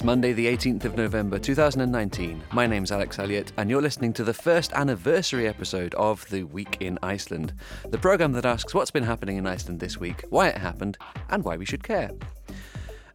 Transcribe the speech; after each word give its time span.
It's 0.00 0.06
Monday, 0.06 0.32
the 0.32 0.46
18th 0.46 0.86
of 0.86 0.96
November 0.96 1.38
2019. 1.38 2.42
My 2.52 2.66
name's 2.66 2.90
Alex 2.90 3.18
Elliott, 3.18 3.52
and 3.58 3.68
you're 3.68 3.82
listening 3.82 4.14
to 4.14 4.24
the 4.24 4.32
first 4.32 4.72
anniversary 4.72 5.46
episode 5.46 5.92
of 5.92 6.26
The 6.30 6.44
Week 6.44 6.78
in 6.80 6.98
Iceland, 7.02 7.52
the 7.90 7.98
programme 7.98 8.32
that 8.32 8.46
asks 8.46 8.72
what's 8.72 8.90
been 8.90 9.02
happening 9.02 9.36
in 9.36 9.46
Iceland 9.46 9.78
this 9.78 9.98
week, 9.98 10.24
why 10.30 10.48
it 10.48 10.56
happened, 10.56 10.96
and 11.28 11.44
why 11.44 11.58
we 11.58 11.66
should 11.66 11.82
care. 11.84 12.12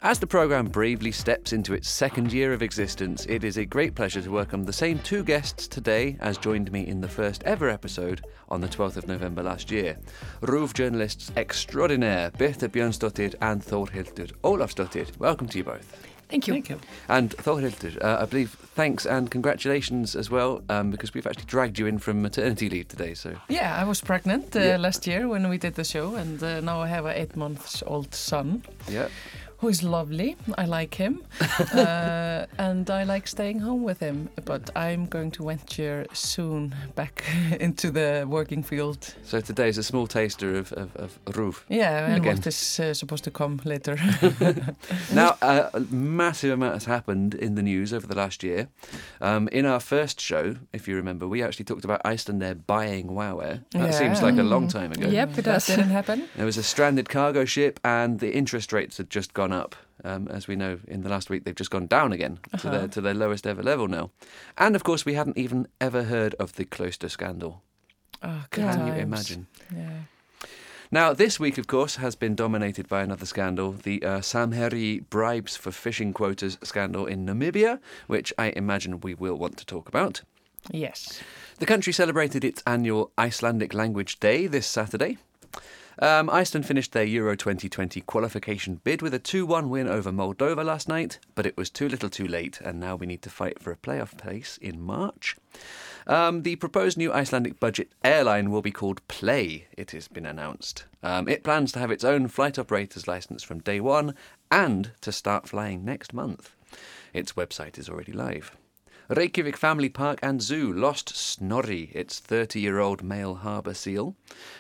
As 0.04 0.20
the 0.20 0.28
programme 0.28 0.68
bravely 0.68 1.12
steps 1.12 1.54
into 1.54 1.74
its 1.74 1.90
second 1.90 2.32
year 2.32 2.54
of 2.54 2.62
existence, 2.62 3.26
it 3.26 3.44
is 3.44 3.58
a 3.58 3.66
great 3.66 3.96
pleasure 3.96 4.22
to 4.22 4.30
welcome 4.30 4.64
the 4.64 4.72
same 4.72 5.00
two 5.00 5.24
guests 5.24 5.68
today 5.68 6.18
as 6.20 6.38
joined 6.38 6.72
me 6.72 6.86
in 6.86 7.02
the 7.02 7.10
first 7.10 7.42
ever 7.46 7.68
episode 7.68 8.24
on 8.48 8.62
the 8.62 8.68
12th 8.68 8.98
of 8.98 9.08
November 9.08 9.42
last 9.42 9.72
year. 9.72 9.98
RÚV 10.42 10.76
journalists 10.76 11.32
extraordinaire 11.36 12.30
Birta 12.30 12.70
Björnsdottir 12.70 13.34
and 13.42 13.64
Þórhildur 13.64 14.32
Ólafsdottir. 14.44 15.18
Welcome 15.18 15.48
to 15.48 15.58
you 15.58 15.64
both. 15.64 16.15
Thank 16.36 16.48
you. 16.48 16.54
Thank 16.54 16.70
you. 16.70 16.80
And 17.08 17.30
Þórhildur, 17.38 18.04
uh, 18.04 18.18
I 18.22 18.26
believe 18.26 18.50
thanks 18.76 19.06
and 19.06 19.32
congratulations 19.32 20.16
as 20.16 20.30
well, 20.30 20.62
um, 20.70 20.92
because 20.92 21.14
we've 21.14 21.26
actually 21.26 21.46
dragged 21.46 21.80
you 21.80 21.88
in 21.88 21.98
from 22.00 22.22
maternity 22.22 22.70
leave 22.70 22.90
today. 22.90 23.14
So 23.14 23.30
Yeah, 23.48 23.82
I 23.82 23.86
was 23.86 24.02
pregnant 24.02 24.54
uh, 24.56 24.60
Yeah. 24.60 24.78
last 24.78 25.08
year 25.08 25.30
when 25.30 25.48
we 25.50 25.58
did 25.58 25.76
the 25.76 25.86
show, 25.86 26.16
and 26.16 26.44
uh, 26.44 26.60
now 26.60 26.82
I 26.82 26.88
have 26.88 27.06
an 27.06 27.16
eight 27.16 27.36
months 27.38 27.84
old 27.88 28.14
son 28.14 28.64
yeah, 28.90 29.08
who 29.58 29.70
is 29.70 29.82
lovely. 29.84 30.36
I 30.58 30.66
like 30.66 30.96
him, 30.96 31.22
uh, 31.74 32.46
and 32.58 32.90
I 32.90 33.04
like 33.04 33.28
staying 33.28 33.60
home 33.60 33.84
with 33.84 34.00
him. 34.00 34.30
But 34.46 34.70
I'm 34.76 35.06
going 35.08 35.32
to 35.32 35.46
venture 35.46 36.06
soon 36.14 36.76
back 36.96 37.24
into 37.60 37.92
the 37.92 38.26
working 38.28 38.64
field. 38.64 39.16
so 39.24 39.40
today's 39.42 39.78
a 39.78 39.84
small 39.84 40.08
taster 40.08 40.56
of, 40.56 40.72
of, 40.74 40.90
of 40.96 41.20
RÚV. 41.26 41.56
Yeah, 41.70 42.06
and 42.06 42.18
Again. 42.18 42.36
what 42.38 42.48
is 42.48 42.80
uh, 42.80 42.94
supposed 42.94 43.24
to 43.24 43.32
come 43.32 43.60
later. 43.66 43.98
Now, 45.14 45.38
uh, 45.42 45.70
a 45.74 45.80
massive 45.92 46.52
amount 46.52 46.74
has 46.74 46.86
happened 46.86 47.34
in 47.36 47.56
the 47.56 47.62
news 47.62 47.94
over 47.94 48.08
the 48.08 48.16
last 48.16 48.44
year. 48.44 48.68
Um, 49.22 49.48
in 49.50 49.66
our 49.66 49.80
first 49.80 50.20
show, 50.20 50.56
if 50.74 50.88
you 50.88 50.96
remember, 50.96 51.28
we 51.28 51.42
actually 51.44 51.66
talked 51.66 51.86
about 51.86 52.04
Icelandair 52.04 52.66
buying 52.68 53.08
WowAir. 53.08 53.64
That 53.72 53.80
Yeah. 53.80 53.92
seems 53.92 54.22
like 54.22 54.38
a 54.38 54.44
long 54.44 54.68
time 54.68 54.92
ago. 54.92 55.08
Yep, 55.08 55.30
it 55.30 55.36
that 55.36 55.44
does. 55.46 55.68
didn't 55.68 55.90
happen. 55.90 56.28
There 56.36 56.46
was 56.46 56.58
a 56.58 56.64
stranded 56.64 57.10
cargo 57.10 57.46
ship, 57.46 57.80
and 57.84 58.20
the 58.20 58.34
interest 58.34 58.74
rates 58.74 58.98
had 58.98 59.10
just 59.10 59.34
gone 59.34 59.45
up. 59.52 59.76
Um, 60.04 60.28
as 60.28 60.48
we 60.48 60.56
know, 60.56 60.80
in 60.88 61.02
the 61.02 61.10
last 61.10 61.30
week, 61.30 61.46
they've 61.46 61.56
just 61.56 61.72
gone 61.72 61.88
down 61.88 62.12
again 62.14 62.40
to 62.60 62.70
their 62.70 62.80
Uh-huh. 62.80 62.88
to 62.88 63.02
their 63.02 63.14
lowest 63.14 63.48
ever 63.48 63.64
level 63.64 63.88
now. 63.88 64.12
And 64.58 64.76
of 64.76 64.84
course, 64.84 65.06
we 65.06 65.14
hadn't 65.16 65.38
even 65.38 65.68
ever 65.80 66.04
heard 66.04 66.36
of 66.36 66.54
the 66.54 66.66
Klaustur 66.66 67.10
scandal. 67.10 67.62
Oh, 68.22 68.44
Can 68.52 68.88
you 68.88 68.94
imagine? 68.94 69.48
Yeah. 69.76 69.90
Now, 70.92 71.14
this 71.14 71.40
week, 71.40 71.58
of 71.58 71.66
course, 71.68 71.96
has 71.96 72.16
been 72.16 72.36
dominated 72.36 72.88
by 72.88 73.02
another 73.02 73.26
scandal 73.26 73.72
the 73.72 74.04
uh, 74.04 74.20
Samherji 74.22 75.04
bribes 75.10 75.56
for 75.58 75.72
fishing 75.72 76.14
quotas 76.14 76.58
scandal 76.64 77.06
in 77.08 77.26
Namibia, 77.26 77.80
which 78.08 78.32
I 78.38 78.54
imagine 78.56 79.00
we 79.02 79.14
will 79.16 79.36
want 79.38 79.58
to 79.58 79.66
talk 79.66 79.88
about. 79.88 80.22
Yes. 80.72 81.22
The 81.60 81.66
country 81.66 81.94
celebrated 81.94 82.44
its 82.44 82.62
annual 82.68 83.12
Icelandic 83.18 83.74
Language 83.74 84.20
Day 84.20 84.48
this 84.48 84.68
Saturday. 84.68 85.18
Um, 86.00 86.30
Iceland 86.30 86.66
finished 86.66 86.92
their 86.92 87.06
Euro 87.06 87.36
2020 87.36 88.02
qualification 88.02 88.82
bid 88.84 89.02
with 89.02 89.14
a 89.14 89.20
2 89.20 89.46
1 89.46 89.70
win 89.70 89.88
over 89.88 90.12
Moldova 90.12 90.64
last 90.64 90.90
night, 90.90 91.20
but 91.36 91.46
it 91.46 91.56
was 91.56 91.70
too 91.70 91.88
little 91.88 92.10
too 92.10 92.28
late, 92.28 92.60
and 92.62 92.80
now 92.80 92.96
we 92.96 93.06
need 93.06 93.22
to 93.22 93.30
fight 93.30 93.60
for 93.60 93.72
a 93.72 93.78
playoff 93.78 94.18
place 94.18 94.58
in 94.62 94.82
March. 94.82 95.38
Um, 96.08 96.44
the 96.44 96.58
proposed 96.58 96.98
new 96.98 97.12
Icelandic 97.12 97.60
budget 97.60 97.92
airline 98.04 98.52
will 98.52 98.62
be 98.62 98.72
called 98.72 99.08
Play, 99.08 99.68
it 99.76 99.92
has 99.92 100.08
been 100.08 100.26
announced. 100.26 100.86
Um, 101.02 101.28
it 101.28 101.44
plans 101.44 101.72
to 101.74 101.80
have 101.80 101.92
its 101.92 102.04
own 102.04 102.28
flight 102.28 102.60
operator's 102.60 103.08
license 103.08 103.44
from 103.44 103.60
day 103.60 103.80
one 103.80 104.16
and 104.52 104.92
to 105.02 105.12
start 105.12 105.50
flying 105.50 105.84
next 105.84 106.14
month. 106.14 106.56
Its 107.14 107.34
website 107.34 107.80
is 107.80 107.90
already 107.90 108.12
live. 108.12 108.56
Reykjavik 109.10 109.56
Family 109.58 109.90
Park 109.90 110.20
and 110.24 110.42
Zoo 110.42 110.74
lost 110.74 111.16
Snorri, 111.16 111.92
its 111.94 112.20
30 112.20 112.60
year 112.60 112.80
old 112.80 113.04
male 113.04 113.36
harbour 113.36 113.74
seal. 113.74 114.16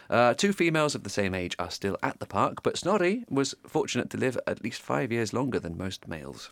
Uh, 0.09 0.33
two 0.33 0.53
females 0.53 0.93
of 0.93 1.03
the 1.03 1.09
same 1.09 1.33
age 1.33 1.55
are 1.57 1.71
still 1.71 1.97
at 2.03 2.19
the 2.19 2.25
park, 2.27 2.61
but 2.61 2.77
Snorri 2.77 3.25
was 3.29 3.55
fortunate 3.67 4.09
to 4.11 4.17
live 4.17 4.37
at 4.45 4.63
least 4.63 4.81
five 4.81 5.11
years 5.11 5.33
longer 5.33 5.59
than 5.59 5.77
most 5.77 6.07
males. 6.07 6.51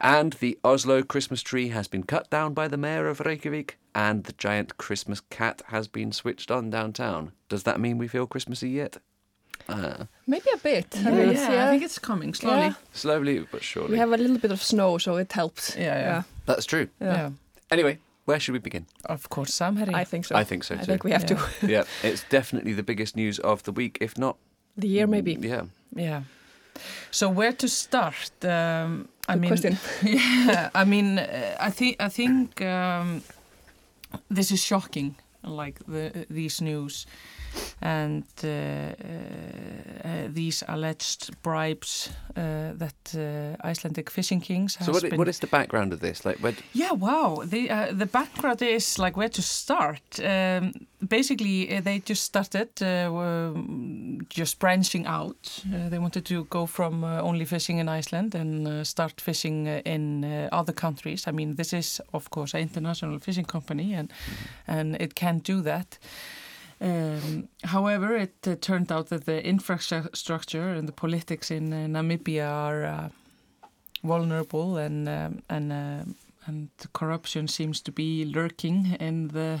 And 0.00 0.32
the 0.34 0.58
Oslo 0.64 1.02
Christmas 1.02 1.42
tree 1.42 1.68
has 1.68 1.86
been 1.86 2.02
cut 2.02 2.30
down 2.30 2.54
by 2.54 2.66
the 2.66 2.78
mayor 2.78 3.06
of 3.08 3.20
Reykjavik, 3.20 3.78
and 3.94 4.24
the 4.24 4.32
giant 4.32 4.78
Christmas 4.78 5.20
cat 5.20 5.62
has 5.68 5.86
been 5.88 6.12
switched 6.12 6.50
on 6.50 6.70
downtown. 6.70 7.32
Does 7.48 7.64
that 7.64 7.78
mean 7.78 7.98
we 7.98 8.08
feel 8.08 8.26
Christmassy 8.26 8.70
yet? 8.70 8.96
Uh, 9.68 10.06
Maybe 10.26 10.46
a 10.52 10.56
bit. 10.56 10.86
Yeah, 10.96 11.08
I 11.08 11.10
mean, 11.12 11.36
I 11.36 11.70
think 11.70 11.82
it's 11.84 11.98
coming 11.98 12.34
slowly. 12.34 12.62
Yeah. 12.62 12.74
slowly 12.92 13.46
but 13.52 13.62
surely. 13.62 13.92
We 13.92 13.98
have 13.98 14.12
a 14.12 14.16
little 14.16 14.38
bit 14.38 14.50
of 14.50 14.62
snow, 14.62 14.98
so 14.98 15.16
it 15.16 15.30
helps. 15.32 15.76
Yeah, 15.76 16.00
yeah. 16.00 16.22
That's 16.46 16.66
true. 16.66 16.88
Yeah. 17.00 17.14
Yeah. 17.14 17.30
Anyway, 17.70 17.98
where 18.24 18.40
should 18.40 18.52
we 18.52 18.58
begin? 18.58 18.86
Of 19.04 19.28
course, 19.28 19.50
Samherji. 19.58 19.94
I 19.94 20.04
think 20.04 20.24
so. 20.26 20.36
I 20.36 20.44
think 20.44 20.64
so 20.64 20.74
too. 20.74 20.80
I 20.80 20.84
too. 20.84 20.92
think 20.92 21.04
we 21.04 21.12
have 21.12 21.26
to. 21.26 21.34
Yeah. 21.34 21.68
yeah, 22.02 22.10
it's 22.10 22.24
definitely 22.30 22.74
the 22.74 22.82
biggest 22.82 23.16
news 23.16 23.38
of 23.40 23.62
the 23.62 23.72
week, 23.72 23.98
if 24.00 24.16
not 24.18 24.36
The 24.76 24.88
year, 24.88 25.06
maybe. 25.06 25.36
Yeah. 25.40 25.66
Yeah. 25.96 26.22
So 27.10 27.28
where 27.28 27.52
to 27.52 27.68
start? 27.68 28.30
Um, 28.44 29.08
I 29.28 29.34
Good 29.34 29.40
mean, 29.40 29.48
question. 29.48 29.78
yeah. 30.02 30.70
I 30.74 30.84
mean, 30.84 31.18
uh, 31.18 31.56
I 31.60 31.70
think 31.70 31.96
I 32.00 32.08
think 32.08 32.60
um, 32.60 33.22
this 34.30 34.50
is 34.50 34.64
shocking. 34.64 35.14
Like 35.44 35.78
the 35.86 36.26
these 36.30 36.64
news 36.64 37.06
and 37.80 38.24
uh, 38.44 38.48
uh, 38.48 40.08
uh, 40.08 40.28
these 40.28 40.62
alleged 40.68 41.30
bribes 41.42 42.10
uh, 42.36 42.72
that 42.78 43.14
uh, 43.14 43.68
Icelandic 43.70 44.10
fishing 44.10 44.40
kings 44.40 44.76
has 44.76 44.86
So 44.86 44.92
what, 44.92 45.02
been. 45.02 45.16
what 45.18 45.28
is 45.28 45.38
the 45.38 45.46
background 45.46 45.92
of 45.92 46.00
this? 46.00 46.24
Like, 46.24 46.38
where, 46.38 46.54
Yeah, 46.72 46.92
wow. 46.92 47.42
The 47.44 47.70
uh, 47.70 47.92
the 47.98 48.06
background 48.06 48.62
is 48.62 48.98
like 48.98 49.16
where 49.16 49.28
to 49.30 49.42
start. 49.42 50.20
Um, 50.20 50.72
basically, 51.08 51.76
uh, 51.76 51.80
they 51.82 51.98
just 52.08 52.22
started 52.22 52.68
uh, 52.82 53.12
um, 53.14 54.18
just 54.28 54.58
branching 54.58 55.06
out. 55.06 55.62
Uh, 55.74 55.88
they 55.88 55.98
wanted 55.98 56.24
to 56.26 56.44
go 56.50 56.66
from 56.66 57.04
uh, 57.04 57.20
only 57.20 57.44
fishing 57.44 57.78
in 57.78 57.88
Iceland 57.88 58.34
and 58.34 58.66
uh, 58.68 58.84
start 58.84 59.20
fishing 59.20 59.66
in 59.66 60.24
uh, 60.24 60.48
other 60.52 60.72
countries. 60.74 61.26
I 61.26 61.32
mean, 61.32 61.56
this 61.56 61.72
is 61.72 62.00
of 62.12 62.30
course 62.30 62.54
an 62.54 62.60
international 62.62 63.18
fishing 63.18 63.44
company, 63.46 63.94
and 63.94 64.12
and 64.66 64.96
it 65.00 65.14
can 65.14 65.40
do 65.40 65.62
that. 65.62 65.98
Um, 66.82 67.48
however, 67.62 68.16
it 68.16 68.34
uh, 68.46 68.56
turned 68.60 68.90
out 68.90 69.08
that 69.08 69.24
the 69.24 69.44
infrastructure 69.46 70.68
and 70.70 70.88
the 70.88 70.92
politics 70.92 71.50
in 71.50 71.72
uh, 71.72 71.86
Namibia 71.86 72.48
are 72.50 72.84
uh, 72.84 73.08
vulnerable, 74.02 74.76
and 74.76 75.08
um, 75.08 75.42
and 75.48 75.72
uh, 75.72 76.04
and 76.46 76.70
corruption 76.92 77.48
seems 77.48 77.80
to 77.82 77.92
be 77.92 78.24
lurking 78.24 78.96
in 78.98 79.28
the 79.28 79.60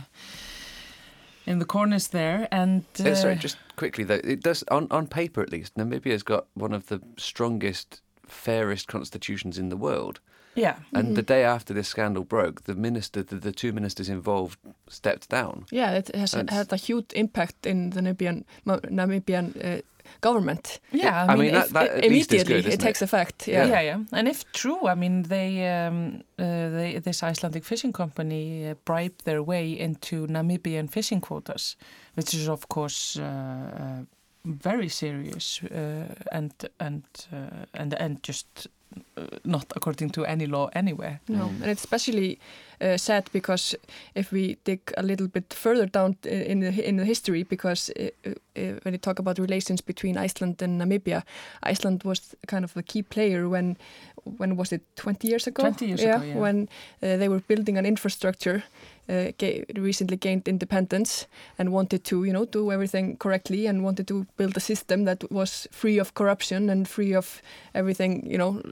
in 1.46 1.58
the 1.60 1.64
corners 1.64 2.08
there. 2.08 2.48
And 2.50 2.84
uh, 2.98 3.10
Uh, 3.10 3.14
sorry, 3.14 3.36
just 3.36 3.56
quickly 3.76 4.04
though, 4.04 4.20
it 4.24 4.42
does 4.42 4.64
on 4.68 4.88
on 4.90 5.06
paper 5.06 5.42
at 5.42 5.52
least. 5.52 5.76
Namibia's 5.76 6.24
got 6.24 6.46
one 6.54 6.76
of 6.76 6.86
the 6.86 7.00
strongest, 7.18 8.02
fairest 8.26 8.88
constitutions 8.88 9.58
in 9.58 9.68
the 9.68 9.76
world. 9.76 10.20
Yeah, 10.54 10.76
And 10.92 11.16
the 11.16 11.22
day 11.22 11.44
after 11.44 11.74
this 11.74 11.88
scandal 11.88 12.24
broke, 12.24 12.62
the 12.64 12.74
minister, 12.74 13.22
the, 13.22 13.36
the 13.36 13.52
two 13.52 13.72
ministers 13.72 14.08
involved, 14.08 14.58
stepped 14.88 15.28
down. 15.28 15.64
Yeah, 15.70 15.92
it 15.98 16.14
has 16.14 16.32
That's- 16.32 16.56
had 16.56 16.72
a 16.72 16.76
huge 16.76 17.12
impact 17.14 17.66
in 17.66 17.90
the 17.90 18.00
Namibian, 18.00 18.44
Ma- 18.64 18.80
Namibian 18.90 19.46
uh, 19.56 19.80
government. 20.20 20.80
yeah. 20.92 21.26
I 21.32 21.36
mean, 21.36 21.52
that- 21.52 21.66
if- 21.66 21.72
that 21.72 21.90
at 21.90 22.10
least 22.10 22.32
is 22.32 22.42
immediately 22.42 22.54
good, 22.54 22.64
it 22.66 22.68
isn't 22.68 22.80
takes 22.80 23.02
it? 23.02 23.04
effect. 23.04 23.48
Yeah. 23.48 23.66
Yeah. 23.68 23.80
yeah, 23.82 23.98
And 24.12 24.28
if 24.28 24.44
true, 24.52 24.86
I 24.88 24.94
mean, 24.94 25.22
they, 25.22 25.66
um, 25.86 26.22
uh, 26.38 26.44
they 26.76 26.98
this 27.04 27.22
Icelandic 27.22 27.64
fishing 27.64 27.92
company 27.92 28.68
uh, 28.70 28.74
bribed 28.84 29.24
their 29.24 29.42
way 29.42 29.72
into 29.78 30.26
Namibian 30.26 30.88
fishing 30.90 31.20
quotas, 31.20 31.76
which 32.14 32.34
is 32.34 32.48
of 32.48 32.66
course 32.68 33.16
uh, 33.20 33.24
uh, 33.24 34.04
very 34.44 34.88
serious 34.88 35.60
uh, 35.62 36.04
and 36.32 36.52
and 36.78 37.04
uh, 37.32 37.64
and 37.74 37.94
and 37.94 38.22
just 38.28 38.46
uh, 38.66 38.68
not 39.44 39.64
according 39.76 40.10
to 40.10 40.24
any 40.24 40.46
law 40.46 40.68
anywhere. 40.74 41.20
No, 41.28 41.38
Mm. 41.48 41.62
and 41.62 41.70
it's 41.70 41.84
especially 41.84 42.38
uh, 42.80 42.96
sad 42.96 43.28
because 43.32 43.76
if 44.14 44.32
we 44.32 44.56
dig 44.64 44.80
a 44.96 45.02
little 45.02 45.28
bit 45.28 45.54
further 45.54 45.86
down 45.86 46.16
uh, 46.26 46.30
in 46.30 46.60
the 46.60 46.88
in 46.88 46.96
the 46.96 47.04
history, 47.04 47.44
because 47.44 47.90
uh, 47.96 48.02
uh, 48.26 48.30
uh, 48.56 48.78
when 48.84 48.94
you 48.94 48.98
talk 48.98 49.18
about 49.18 49.38
relations 49.38 49.80
between 49.82 50.16
Iceland 50.24 50.62
and 50.62 50.80
Namibia, 50.80 51.22
Iceland 51.62 52.02
was 52.04 52.34
kind 52.46 52.64
of 52.64 52.76
a 52.76 52.82
key 52.82 53.02
player 53.02 53.48
when 53.48 53.76
when 54.38 54.56
was 54.56 54.72
it 54.72 54.82
20 54.96 55.28
years 55.28 55.46
ago? 55.46 55.62
20 55.62 55.86
years 55.86 56.00
ago, 56.02 56.22
yeah. 56.24 56.36
when 56.40 56.68
uh, 57.02 57.16
they 57.18 57.28
were 57.28 57.40
building 57.48 57.78
an 57.78 57.86
infrastructure. 57.86 58.62
Uh, 59.08 59.32
recently 59.74 60.16
gained 60.16 60.46
independence 60.46 61.26
and 61.58 61.72
wanted 61.72 62.04
to, 62.04 62.22
you 62.24 62.32
know, 62.32 62.44
do 62.44 62.70
everything 62.70 63.16
correctly 63.16 63.66
and 63.66 63.82
wanted 63.82 64.06
to 64.06 64.26
build 64.36 64.56
a 64.56 64.60
system 64.60 65.04
that 65.04 65.30
was 65.30 65.66
free 65.72 65.98
of 65.98 66.14
corruption 66.14 66.70
and 66.70 66.86
free 66.86 67.12
of 67.12 67.42
everything, 67.74 68.24
you 68.30 68.38
know, 68.38 68.62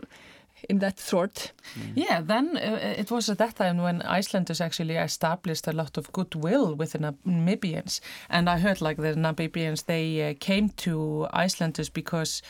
in 0.69 0.79
that 0.79 0.99
sort. 1.00 1.53
Yeah, 1.94 2.21
then 2.21 2.56
uh, 2.56 2.94
it 2.97 3.11
was 3.11 3.29
at 3.29 3.38
that 3.38 3.56
time 3.56 3.79
when 3.79 4.03
Icelanders 4.03 4.61
actually 4.61 4.97
established 4.97 5.67
a 5.67 5.73
lot 5.73 5.97
of 5.97 6.12
goodwill 6.12 6.75
with 6.75 6.93
the 6.93 6.99
Namibians. 6.99 8.00
And 8.29 8.49
I 8.49 8.59
heard 8.59 8.81
like 8.81 8.97
the 8.97 9.15
Namibians, 9.15 9.87
they 9.87 10.31
uh, 10.31 10.35
came 10.38 10.69
to 10.76 11.26
Icelanders 11.33 11.88
because 11.88 12.43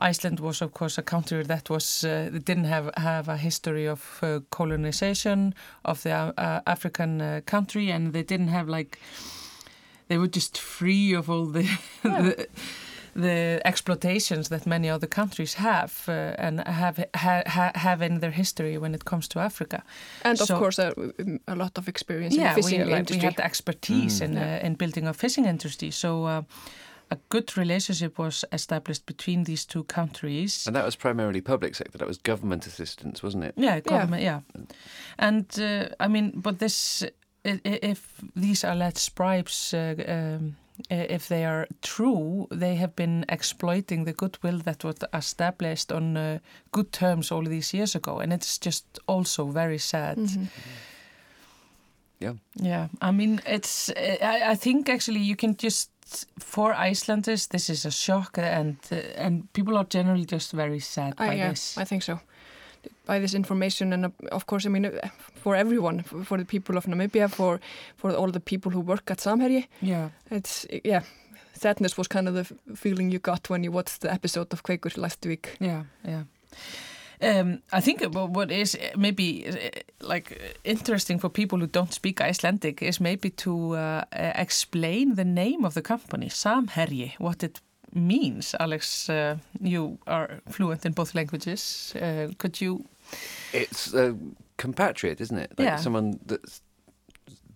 Iceland 0.00 0.40
was, 0.40 0.62
of 0.62 0.72
course, 0.72 0.98
a 1.00 1.02
country 1.02 1.42
that 1.44 1.68
was 1.70 2.04
uh, 2.04 2.30
didn't 2.44 2.64
have 2.66 2.90
have 2.96 3.28
a 3.32 3.36
history 3.36 3.88
of 3.88 4.18
uh, 4.22 4.40
colonization 4.50 5.54
of 5.84 6.02
the 6.02 6.10
uh, 6.12 6.60
African 6.66 7.20
uh, 7.20 7.40
country, 7.44 7.90
and 7.92 8.12
they 8.12 8.22
didn't 8.22 8.48
have 8.48 8.68
like 8.68 8.98
they 10.08 10.18
were 10.18 10.28
just 10.34 10.58
free 10.58 11.16
of 11.18 11.28
all 11.28 11.46
the 11.52 11.62
Yeah. 12.04 12.22
the, 12.22 12.46
the 13.14 13.60
exploitations 13.64 14.48
that 14.48 14.66
many 14.66 14.88
other 14.90 15.08
countries 15.08 15.54
have 15.54 15.92
uh, 16.08 16.12
and 16.46 16.60
have 16.66 17.04
ha, 17.16 17.42
ha, 17.46 17.70
have 17.74 18.00
in 18.06 18.20
their 18.20 18.30
history 18.30 18.78
when 18.78 18.94
it 18.94 19.04
comes 19.04 19.28
to 19.28 19.40
Africa. 19.40 19.82
And 20.24 20.40
of 20.40 20.46
So- 20.46 20.58
course, 20.58 20.78
a, 20.78 20.92
a 21.46 21.54
lot 21.56 21.78
of 21.78 21.88
experience 21.88 22.34
in 22.36 22.40
yeah, 22.42 22.54
the 22.54 22.62
fishing 22.62 22.80
we, 22.80 22.84
like, 22.84 22.92
we 22.94 22.98
industry. 23.16 23.24
had 23.24 23.40
expertise 23.40 24.20
Mm. 24.20 24.24
in 24.24 24.32
Yeah. 24.34 24.60
uh, 24.62 24.66
in 24.66 24.74
building 24.76 25.06
a 25.08 25.12
fishing 25.12 25.46
industry. 25.46 25.90
So. 25.90 26.44
A 27.10 27.16
good 27.28 27.56
relationship 27.56 28.18
was 28.18 28.44
established 28.52 29.06
between 29.06 29.44
these 29.44 29.64
two 29.66 29.84
countries. 29.84 30.66
And 30.66 30.76
that 30.76 30.84
was 30.84 30.96
primarily 30.96 31.40
public 31.40 31.74
sector. 31.74 31.98
That 31.98 32.08
was 32.08 32.18
government 32.18 32.66
assistance, 32.66 33.22
wasn't 33.22 33.44
it? 33.44 33.54
Yeah, 33.56 33.80
government. 33.80 34.22
Yeah, 34.22 34.40
and 35.18 35.46
uh, 35.58 35.88
I 36.04 36.08
mean, 36.08 36.32
but 36.42 36.58
this, 36.58 37.02
i- 37.44 37.60
i- 37.64 37.78
if 37.82 38.20
these 38.36 38.62
alleged 38.64 39.14
bribes, 39.14 39.72
uh, 39.74 39.94
um, 40.08 40.56
if 40.90 41.26
they 41.28 41.44
are 41.44 41.66
true, 41.82 42.46
they 42.50 42.76
have 42.76 42.94
been 42.94 43.24
exploiting 43.28 44.04
the 44.04 44.12
goodwill 44.12 44.58
that 44.64 44.84
was 44.84 44.96
established 45.12 45.90
on 45.92 46.16
uh, 46.16 46.38
good 46.72 46.92
terms 46.92 47.32
all 47.32 47.42
these 47.44 47.72
years 47.76 47.94
ago, 47.96 48.20
and 48.20 48.32
it's 48.32 48.58
just 48.58 48.84
also 49.06 49.46
very 49.50 49.78
sad. 49.78 50.18
Mhm. 50.18 50.48
Yeah. 52.20 52.34
Yeah, 52.54 52.88
I 53.00 53.12
mean, 53.12 53.40
it's. 53.46 53.90
I, 53.96 54.50
I 54.52 54.56
think 54.56 54.88
actually 54.88 55.20
you 55.20 55.36
can 55.36 55.56
just 55.56 55.90
for 56.38 56.74
Icelanders, 56.74 57.48
this 57.48 57.70
is 57.70 57.86
a 57.86 57.90
shock, 57.90 58.38
and 58.38 58.76
uh, 58.92 58.96
and 59.16 59.52
people 59.52 59.76
are 59.76 59.84
generally 59.84 60.24
just 60.24 60.52
very 60.52 60.80
sad 60.80 61.16
by 61.16 61.34
yeah, 61.34 61.50
this. 61.50 61.78
I 61.78 61.84
think 61.84 62.02
so. 62.02 62.20
By 63.06 63.20
this 63.20 63.34
information, 63.34 63.92
and 63.92 64.04
uh, 64.04 64.10
of 64.32 64.46
course, 64.46 64.66
I 64.66 64.70
mean, 64.70 64.86
uh, 64.86 65.08
for 65.34 65.56
everyone, 65.56 66.02
for, 66.02 66.38
the 66.38 66.44
people 66.44 66.76
of 66.76 66.86
Namibia, 66.86 67.28
for 67.28 67.60
for 67.96 68.12
all 68.14 68.30
the 68.30 68.40
people 68.40 68.72
who 68.72 68.80
work 68.80 69.10
at 69.10 69.18
Samherji, 69.18 69.66
yeah. 69.80 70.08
it's 70.30 70.66
yeah. 70.84 71.02
Sadness 71.52 71.98
was 71.98 72.08
kind 72.08 72.28
of 72.28 72.34
the 72.34 72.44
feeling 72.76 73.10
you 73.10 73.18
got 73.18 73.50
when 73.50 73.64
you 73.64 73.72
watched 73.72 74.00
the 74.00 74.12
episode 74.12 74.52
of 74.52 74.62
Quaker 74.62 74.90
last 74.96 75.26
week. 75.26 75.56
Yeah, 75.60 75.84
yeah. 76.04 76.22
Um, 77.20 77.62
I 77.72 77.80
think 77.80 78.00
wha- 78.14 78.26
what 78.26 78.50
is 78.50 78.78
maybe 78.96 79.44
uh, 79.48 79.54
like 80.14 80.56
interesting 80.64 81.18
for 81.20 81.28
people 81.30 81.58
who 81.58 81.66
don't 81.66 81.92
speak 81.92 82.20
Icelandic 82.20 82.82
is 82.82 83.00
maybe 83.00 83.30
to 83.30 83.74
uh, 83.76 84.02
explain 84.34 85.14
the 85.16 85.24
name 85.24 85.64
of 85.66 85.74
the 85.74 85.82
company, 85.82 86.28
Samherji, 86.28 87.12
what 87.18 87.42
it 87.42 87.60
means. 87.94 88.54
Alex, 88.60 89.08
uh, 89.08 89.36
you 89.60 89.98
are 90.06 90.28
fluent 90.50 90.84
in 90.86 90.92
both 90.92 91.14
languages. 91.14 91.94
Uh, 91.96 92.28
could 92.38 92.60
you? 92.60 92.84
It's 93.52 93.94
a 93.94 94.14
compatriot, 94.56 95.20
isn't 95.20 95.38
it? 95.38 95.50
Like 95.58 95.68
Yeah. 95.68 95.76
someone 95.80 96.18
that's 96.26 96.60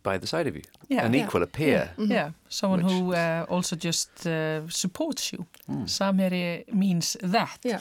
by 0.02 0.18
the 0.18 0.26
side 0.26 0.48
of 0.48 0.54
you. 0.56 0.62
Yeah, 0.88 1.04
An 1.06 1.14
Yeah. 1.14 1.24
equal, 1.26 1.42
a 1.42 1.46
peer. 1.46 1.90
Mhm. 1.96 2.10
yeah, 2.10 2.30
someone 2.48 2.82
Which- 2.82 2.92
who 2.92 3.12
uh, 3.14 3.46
also 3.48 3.76
just 3.76 4.26
uh, 4.26 4.68
supports 4.68 5.30
you. 5.32 5.46
Mm. 5.68 5.84
Samherji 5.86 6.64
means 6.72 7.16
that, 7.32 7.58
Yeah. 7.64 7.80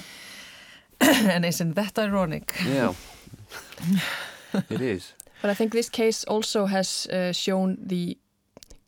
And 1.02 1.46
isn't 1.46 1.74
that 1.76 1.98
ironic? 2.00 2.54
Yeah. 2.66 2.94
it 4.70 4.82
is. 4.82 5.14
But 5.42 5.52
I 5.52 5.54
think 5.56 5.72
this 5.72 5.90
case 5.90 6.24
also 6.28 6.66
has 6.66 7.08
uh, 7.08 7.32
shown 7.34 7.78
the 7.90 8.18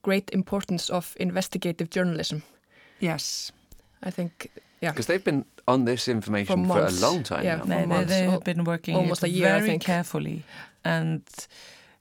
great 0.01 0.29
importance 0.33 0.89
of 0.89 1.15
investigative 1.19 1.89
journalism. 1.89 2.43
Yes. 2.99 3.51
I 4.03 4.11
think, 4.11 4.49
yeah, 4.81 4.91
Because 4.91 5.07
they've 5.07 5.23
been 5.23 5.45
on 5.67 5.85
this 5.85 6.07
information 6.07 6.65
for, 6.67 6.77
a 6.77 6.81
months. 6.81 7.01
long 7.01 7.23
time 7.23 7.43
Yeah. 7.45 7.55
now. 7.57 7.65
They, 7.65 7.75
they, 7.81 7.85
months, 7.85 8.09
they 8.09 8.25
al- 8.25 8.31
have 8.31 8.43
been 8.43 8.63
working 8.65 8.95
almost 8.95 9.23
it 9.23 9.27
a 9.27 9.29
year, 9.29 9.47
I 9.47 9.59
very 9.59 9.67
think. 9.69 9.83
carefully, 9.85 10.43
and 10.83 11.21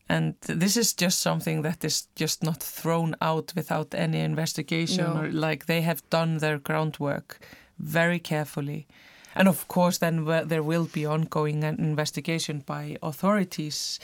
and 0.09 0.35
this 0.43 0.77
is 0.77 0.93
just 1.03 1.21
something 1.21 1.63
that 1.63 1.85
is 1.85 2.09
just 2.21 2.43
not 2.43 2.63
thrown 2.63 3.15
out 3.21 3.53
without 3.57 3.95
any 3.95 4.19
investigation 4.21 5.05
No. 5.05 5.21
or 5.23 5.31
like 5.31 5.65
they 5.67 5.83
have 5.83 6.03
done 6.11 6.39
their 6.39 6.59
groundwork 6.59 7.39
very 7.79 8.19
carefully. 8.19 8.87
And 9.35 9.49
of 9.49 9.67
course, 9.69 9.99
then 9.99 10.25
where 10.25 10.45
there 10.45 10.63
will 10.63 10.87
be 10.93 11.07
ongoing 11.07 11.65
an 11.65 11.77
investigation 11.79 12.63
by 12.67 12.97
authorities, 13.03 14.01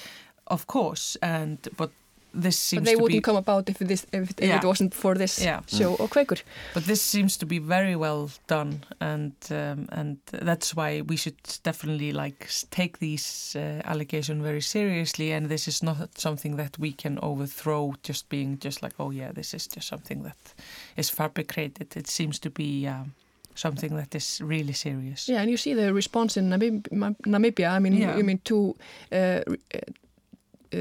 of 0.46 0.66
course. 0.66 1.16
And 1.22 1.58
but 1.76 1.90
this 2.34 2.58
seems 2.58 2.82
but 2.82 2.84
they 2.86 2.94
to 2.96 3.02
wouldn't 3.02 3.18
be 3.18 3.22
come 3.22 3.36
about 3.36 3.68
if 3.70 3.78
this 3.78 4.06
if, 4.12 4.30
if 4.30 4.48
Yeah. 4.48 4.58
it 4.58 4.64
wasn't 4.64 4.94
for 4.94 5.14
this 5.14 5.38
Yeah. 5.38 5.60
show 5.66 5.94
or 5.94 6.08
Quaker. 6.08 6.36
But 6.74 6.84
this 6.84 7.02
seems 7.02 7.36
to 7.38 7.46
be 7.46 7.58
very 7.58 7.96
well 7.96 8.30
done, 8.46 8.84
and 9.00 9.32
um, 9.50 9.88
and 9.92 10.18
that's 10.48 10.74
why 10.76 11.00
we 11.02 11.16
should 11.16 11.36
definitely 11.62 12.12
like 12.12 12.44
s- 12.44 12.66
take 12.70 12.98
these 12.98 13.56
uh, 13.58 13.80
allegations 13.84 14.42
very 14.42 14.60
seriously. 14.60 15.32
And 15.32 15.48
this 15.48 15.68
is 15.68 15.82
not 15.82 16.18
something 16.18 16.56
that 16.56 16.78
we 16.78 16.92
can 16.92 17.18
overthrow, 17.22 17.94
just 18.08 18.28
being 18.28 18.58
just 18.64 18.82
like, 18.82 18.94
oh 18.98 19.10
yeah, 19.12 19.32
this 19.34 19.54
is 19.54 19.66
just 19.66 19.88
something 19.88 20.22
that 20.24 20.54
is 20.96 21.10
fabricated. 21.10 21.96
It 21.96 22.06
seems 22.08 22.38
to 22.40 22.50
be 22.50 22.86
um, 22.88 23.12
something 23.58 23.96
that 23.96 24.14
is 24.14 24.40
really 24.44 24.72
serious. 24.72 25.28
Yeah, 25.28 25.40
and 25.42 25.50
you 25.50 25.56
see 25.56 25.74
the 25.74 25.92
response 25.94 26.36
in 26.40 26.48
Namib- 26.50 26.92
Ma- 26.92 27.14
Namibia. 27.26 27.76
I 27.76 27.78
mean, 27.80 27.92
Yeah. 27.92 28.16
you 28.16 28.24
mean 28.24 28.38
two, 28.44 28.74
uh, 29.12 29.40
re- 29.46 29.58
uh, 29.74 29.78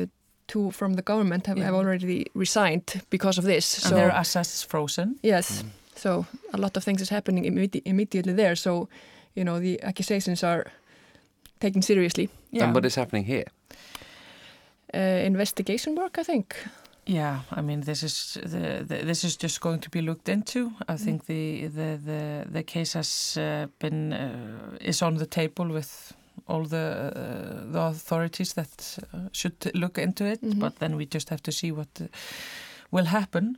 uh, 0.01 0.05
two 0.47 0.71
from 0.71 0.93
the 0.95 1.01
government 1.01 1.47
have, 1.47 1.57
Yeah. 1.59 1.65
have 1.65 1.75
already 1.77 2.25
resigned 2.35 3.01
because 3.09 3.39
of 3.39 3.45
this. 3.45 3.75
And 3.77 3.89
so 3.89 3.95
their 3.95 4.11
assets 4.11 4.63
frozen. 4.65 5.15
yes, 5.23 5.63
so 5.95 6.25
a 6.53 6.57
lot 6.57 6.77
of 6.77 6.83
things 6.83 7.01
is 7.01 7.09
happening 7.09 7.45
immedi- 7.45 7.81
immediately 7.85 8.33
there. 8.33 8.55
So 8.55 8.87
you 9.35 9.43
know 9.43 9.59
the 9.59 9.79
accusations 9.83 10.43
are 10.43 10.63
taken 11.59 11.81
seriously. 11.81 12.29
And 12.61 12.73
what 12.75 12.85
is 12.85 12.95
happening 12.95 13.25
here? 13.27 13.43
Uh, 14.93 15.25
investigation 15.25 15.95
work, 15.95 16.17
I 16.19 16.23
think. 16.23 16.55
Yeah, 17.09 17.39
I 17.51 17.61
mean 17.61 17.81
this 17.81 18.03
is 18.03 18.37
the, 18.43 18.83
the 18.85 19.05
this 19.05 19.23
is 19.23 19.37
just 19.37 19.61
going 19.61 19.79
to 19.79 19.89
be 19.89 20.01
looked 20.01 20.27
into. 20.27 20.71
I 20.89 20.97
think 20.97 21.25
the 21.25 21.67
the 21.67 21.97
the, 22.05 22.45
the 22.51 22.63
case 22.63 22.93
has 22.93 23.37
uh, 23.37 23.67
been 23.79 24.11
uh, 24.13 24.77
is 24.81 25.01
on 25.01 25.15
the 25.15 25.25
table 25.25 25.67
with 25.69 26.13
all 26.47 26.63
the 26.65 27.13
uh, 27.15 27.71
the 27.71 27.79
authorities 27.79 28.53
that 28.53 28.99
uh, 29.13 29.29
should 29.31 29.71
look 29.73 29.97
into 29.97 30.25
it. 30.25 30.41
Mhm. 30.41 30.59
But 30.59 30.79
then 30.79 30.97
we 30.97 31.05
just 31.05 31.29
have 31.29 31.41
to 31.43 31.51
see 31.51 31.71
what 31.71 31.87
uh, 32.01 32.07
will 32.91 33.05
happen. 33.05 33.57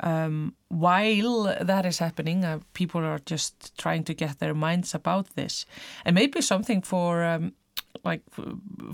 Um, 0.00 0.54
while 0.68 1.56
that 1.66 1.86
is 1.86 1.98
happening, 1.98 2.44
uh, 2.44 2.58
people 2.72 3.04
are 3.04 3.20
just 3.30 3.78
trying 3.78 4.04
to 4.04 4.14
get 4.14 4.38
their 4.38 4.54
minds 4.54 4.94
about 4.94 5.26
this, 5.36 5.66
and 6.04 6.14
maybe 6.14 6.42
something 6.42 6.82
for. 6.82 7.22
Um, 7.24 7.52
like 8.04 8.22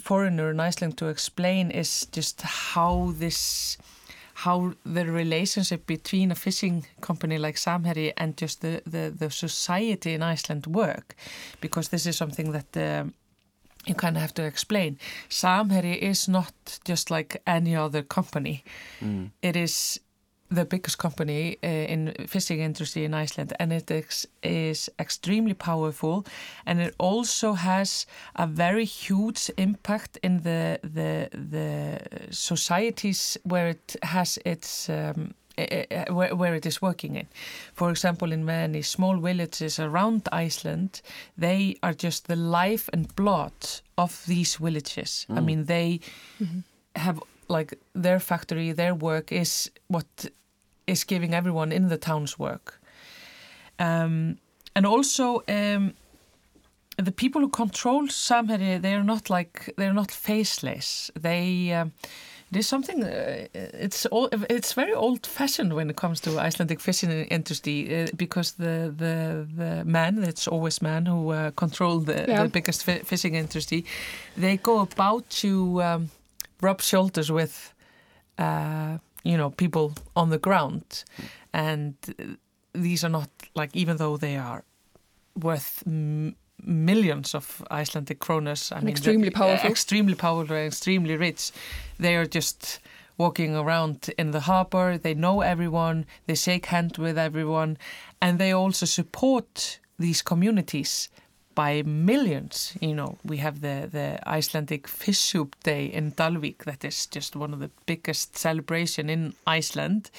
foreigner 0.00 0.50
in 0.50 0.61
Iceland 0.61 0.97
to 0.99 1.09
explain 1.09 1.71
is 1.71 2.07
just 2.12 2.43
how 2.43 3.12
this 3.19 3.76
how 4.35 4.73
the 4.87 5.05
relationship 5.05 5.87
between 5.87 6.31
a 6.31 6.35
fishing 6.35 6.87
company 7.02 7.37
like 7.37 7.57
Samherji 7.57 8.12
and 8.17 8.38
just 8.38 8.62
the, 8.62 8.81
the, 8.87 9.12
the 9.14 9.31
society 9.31 10.14
in 10.14 10.23
Iceland 10.23 10.67
work 10.67 11.14
because 11.61 11.88
this 11.88 12.07
is 12.07 12.17
something 12.17 12.52
that 12.52 12.76
um, 12.76 13.12
you 13.87 13.95
kind 13.95 14.17
of 14.17 14.23
have 14.23 14.33
to 14.35 14.45
explain. 14.45 14.99
Samherji 15.29 15.99
is 15.99 16.26
not 16.26 16.55
just 16.85 17.11
like 17.11 17.43
any 17.47 17.76
other 17.76 18.02
company. 18.02 18.64
Mm. 19.02 19.31
It 19.43 19.57
is 19.57 20.00
the 20.52 20.64
biggest 20.64 20.99
company 20.99 21.57
uh, 21.62 21.66
in 21.69 22.12
fishing 22.26 22.61
industry 22.61 23.04
in 23.04 23.14
Iceland 23.14 23.52
and 23.61 23.73
it 23.73 23.90
is, 23.90 24.28
is 24.42 24.90
extremely 24.99 25.54
powerful 25.54 26.25
and 26.66 26.80
it 26.80 26.95
also 26.99 27.52
has 27.54 28.07
a 28.35 28.47
very 28.47 28.85
huge 28.85 29.50
impact 29.57 30.19
in 30.23 30.42
the 30.42 30.78
the 30.83 31.28
the 31.50 32.00
societies 32.30 33.38
where 33.45 33.69
it 33.71 33.97
has 34.02 34.38
its 34.45 34.88
um, 34.88 35.35
eh, 35.59 35.85
eh, 35.90 36.04
where, 36.12 36.35
where 36.35 36.54
it 36.57 36.66
is 36.66 36.80
working 36.83 37.16
in. 37.16 37.26
For 37.75 37.90
example, 37.90 38.33
in 38.33 38.45
many 38.45 38.83
small 38.83 39.16
villages 39.21 39.78
around 39.78 40.28
Iceland, 40.33 41.00
they 41.38 41.76
are 41.83 41.95
just 41.95 42.26
the 42.26 42.37
life 42.37 42.88
and 42.92 43.14
blood 43.14 43.52
of 43.97 44.23
these 44.26 44.57
villages. 44.57 45.26
I 45.28 45.33
Mm. 45.40 45.45
mean, 45.45 45.64
they 45.66 46.00
have 46.97 47.21
like 47.50 47.76
their 48.02 48.21
factory, 48.21 48.73
their 48.73 48.95
work 48.95 49.33
is 49.33 49.71
what 49.88 50.07
is 50.87 51.04
giving 51.04 51.35
everyone 51.35 51.73
in 51.75 51.88
the 51.88 51.99
towns 51.99 52.38
work. 52.38 52.80
Um, 53.78 54.38
and 54.75 54.87
also, 54.87 55.42
um, 55.49 55.95
the 56.97 57.12
people 57.12 57.40
who 57.40 57.49
control 57.49 58.09
Samherji, 58.09 58.80
they 58.80 58.95
are 58.95 59.04
not 59.04 59.30
like 59.30 59.73
they're 59.76 59.95
not 59.95 60.11
faceless. 60.11 61.11
They 61.21 61.73
um, 61.73 61.92
there's 62.52 62.69
something. 62.69 63.02
Uh, 63.04 63.47
it's 63.54 64.07
all, 64.07 64.28
it's 64.50 64.75
very 64.75 64.92
old 64.92 65.26
fashioned 65.26 65.73
when 65.73 65.90
it 65.90 65.97
comes 65.97 66.21
to 66.21 66.30
Icelandic 66.38 66.80
fishing 66.80 67.11
industry 67.30 68.02
uh, 68.02 68.07
because 68.16 68.52
the 68.52 68.92
the 68.97 69.47
the 69.57 69.85
men, 69.85 70.23
it's 70.25 70.47
always 70.49 70.83
men 70.83 71.07
who 71.07 71.30
uh, 71.33 71.50
control 71.52 72.00
the, 72.00 72.25
Yeah. 72.28 72.42
the 72.42 72.49
biggest 72.49 72.85
fi- 72.85 73.02
fishing 73.04 73.35
industry. 73.35 73.85
They 74.37 74.57
go 74.59 74.80
about 74.80 75.28
to 75.40 75.83
um, 75.83 76.11
rub 76.62 76.81
shoulders 76.81 77.31
with. 77.31 77.75
Uh, 78.38 78.99
you 79.23 79.37
know, 79.37 79.50
people 79.50 79.93
on 80.17 80.31
the 80.31 80.38
ground, 80.38 81.05
and 81.52 81.95
these 82.73 83.05
are 83.05 83.11
not 83.11 83.29
like 83.55 83.76
even 83.76 83.99
though 83.99 84.17
they 84.17 84.37
are 84.38 84.64
worth 85.38 85.83
m- 85.87 86.35
millions 86.64 87.35
of 87.35 87.62
Icelandic 87.71 88.19
kroners. 88.19 88.73
I 88.73 88.76
And 88.76 88.85
mean, 88.87 88.93
extremely 88.93 89.31
powerful. 89.31 89.71
extremely 89.71 90.14
powerful, 90.14 90.57
extremely 90.57 91.17
rich. 91.17 91.52
They 91.99 92.17
are 92.17 92.25
just 92.25 92.81
walking 93.19 93.55
around 93.55 94.09
in 94.17 94.31
the 94.31 94.40
harbor. 94.40 94.97
They 94.97 95.12
know 95.14 95.43
everyone. 95.43 96.07
They 96.26 96.35
shake 96.35 96.67
hands 96.67 96.99
with 96.99 97.19
everyone, 97.19 97.76
and 98.23 98.38
they 98.38 98.52
also 98.52 98.87
support 98.87 99.81
these 99.99 100.23
communities 100.23 101.11
by 101.61 101.83
millions. 101.83 102.76
You 102.81 102.95
know, 102.95 103.19
we 103.23 103.37
have 103.38 103.61
the 103.61 103.88
the 103.93 104.19
Icelandic 104.38 104.88
Fish 104.88 105.19
Soup 105.19 105.57
Day 105.62 105.85
in 105.93 106.12
Dalvik. 106.12 106.64
That 106.64 106.85
is 106.85 107.09
just 107.17 107.37
one 107.37 107.55
of 107.55 107.61
the 107.61 107.71
biggest 107.87 108.38
celebration 108.38 109.11
in 109.11 109.35
Iceland. 109.59 110.11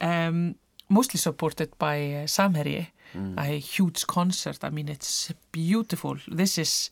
Um, 0.00 0.54
mostly 0.88 1.18
supported 1.18 1.68
by 1.78 1.96
uh, 1.96 2.26
Samherji, 2.26 2.86
a 3.38 3.58
huge 3.74 4.06
concert. 4.06 4.58
I 4.64 4.70
mean, 4.70 4.88
it's 4.88 5.32
beautiful. 5.52 6.16
This 6.36 6.58
is 6.58 6.90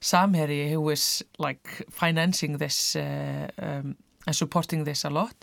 Samherji 0.00 0.70
who 0.70 0.90
is 0.90 1.24
like 1.38 1.86
financing 1.90 2.58
this 2.58 2.96
uh, 2.96 3.48
um, 3.58 3.96
and 4.26 4.36
supporting 4.36 4.84
this 4.84 5.04
a 5.04 5.10
lot. 5.10 5.34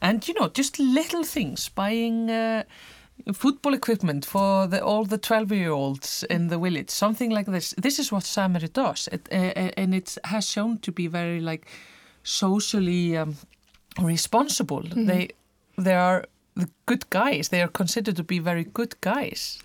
And 0.00 0.28
you 0.28 0.34
know, 0.34 0.48
just 0.48 0.78
little 0.78 1.24
things, 1.24 1.70
buying 1.70 2.30
uh, 2.30 2.62
football 3.32 3.74
equipment 3.74 4.24
for 4.24 4.66
the, 4.66 4.82
all 4.82 5.04
the 5.04 5.18
12 5.18 5.52
year 5.52 5.70
olds 5.70 6.24
in 6.30 6.48
the 6.48 6.58
village, 6.58 6.90
something 6.90 7.30
like 7.30 7.46
this. 7.46 7.74
This 7.76 7.98
is 7.98 8.12
what 8.12 8.24
Samherji 8.24 8.72
does. 8.72 9.08
It, 9.12 9.28
uh, 9.32 9.70
and 9.76 9.94
it 9.94 10.16
has 10.24 10.48
shown 10.48 10.78
to 10.78 10.92
be 10.92 11.06
very 11.06 11.40
like 11.40 11.66
socially 12.22 13.16
um, 13.16 13.36
responsible. 14.00 14.82
They, 14.82 15.28
they 15.78 15.94
are 15.94 16.24
the 16.54 16.68
good 16.86 17.08
guys. 17.10 17.48
They 17.48 17.62
are 17.62 17.68
considered 17.68 18.16
to 18.16 18.24
be 18.24 18.38
very 18.38 18.64
good 18.64 19.00
guys. 19.00 19.58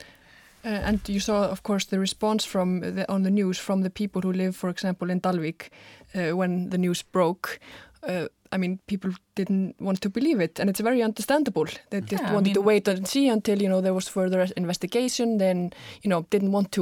Uh, 0.64 0.70
and 0.70 1.00
you 1.10 1.20
saw, 1.20 1.50
of 1.50 1.64
course, 1.64 1.86
the 1.86 2.00
response 2.00 2.46
from 2.46 2.82
the, 2.82 3.12
on 3.12 3.24
the 3.24 3.32
news 3.32 3.58
from 3.58 3.82
the 3.82 3.90
people 3.90 4.22
who 4.22 4.32
live, 4.32 4.56
for 4.56 4.70
example, 4.70 5.10
in 5.10 5.20
Dalvik, 5.20 5.70
uh, 6.14 6.36
when 6.36 6.70
the 6.70 6.78
news 6.78 7.02
broke. 7.02 7.60
I 8.54 8.58
mean, 8.58 8.80
people 8.88 9.12
didn't 9.36 9.76
want 9.80 10.02
to 10.02 10.10
believe 10.10 10.44
it, 10.44 10.60
and 10.60 10.70
it's 10.70 10.82
very 10.84 11.02
understandable. 11.04 11.66
They 11.90 12.02
just 12.02 12.24
Yeah, 12.24 12.32
I 12.32 12.34
wanted 12.34 12.54
to 12.54 12.60
mean- 12.60 12.68
wait 12.68 12.88
and 12.88 13.08
see 13.08 13.30
until 13.32 13.62
you 13.62 13.70
know 13.70 13.82
there 13.82 13.94
was 13.94 14.08
further 14.10 14.48
investigation. 14.58 15.38
Then 15.38 15.72
you 16.04 16.10
know 16.10 16.26
didn't 16.30 16.52
want 16.52 16.72
to, 16.72 16.82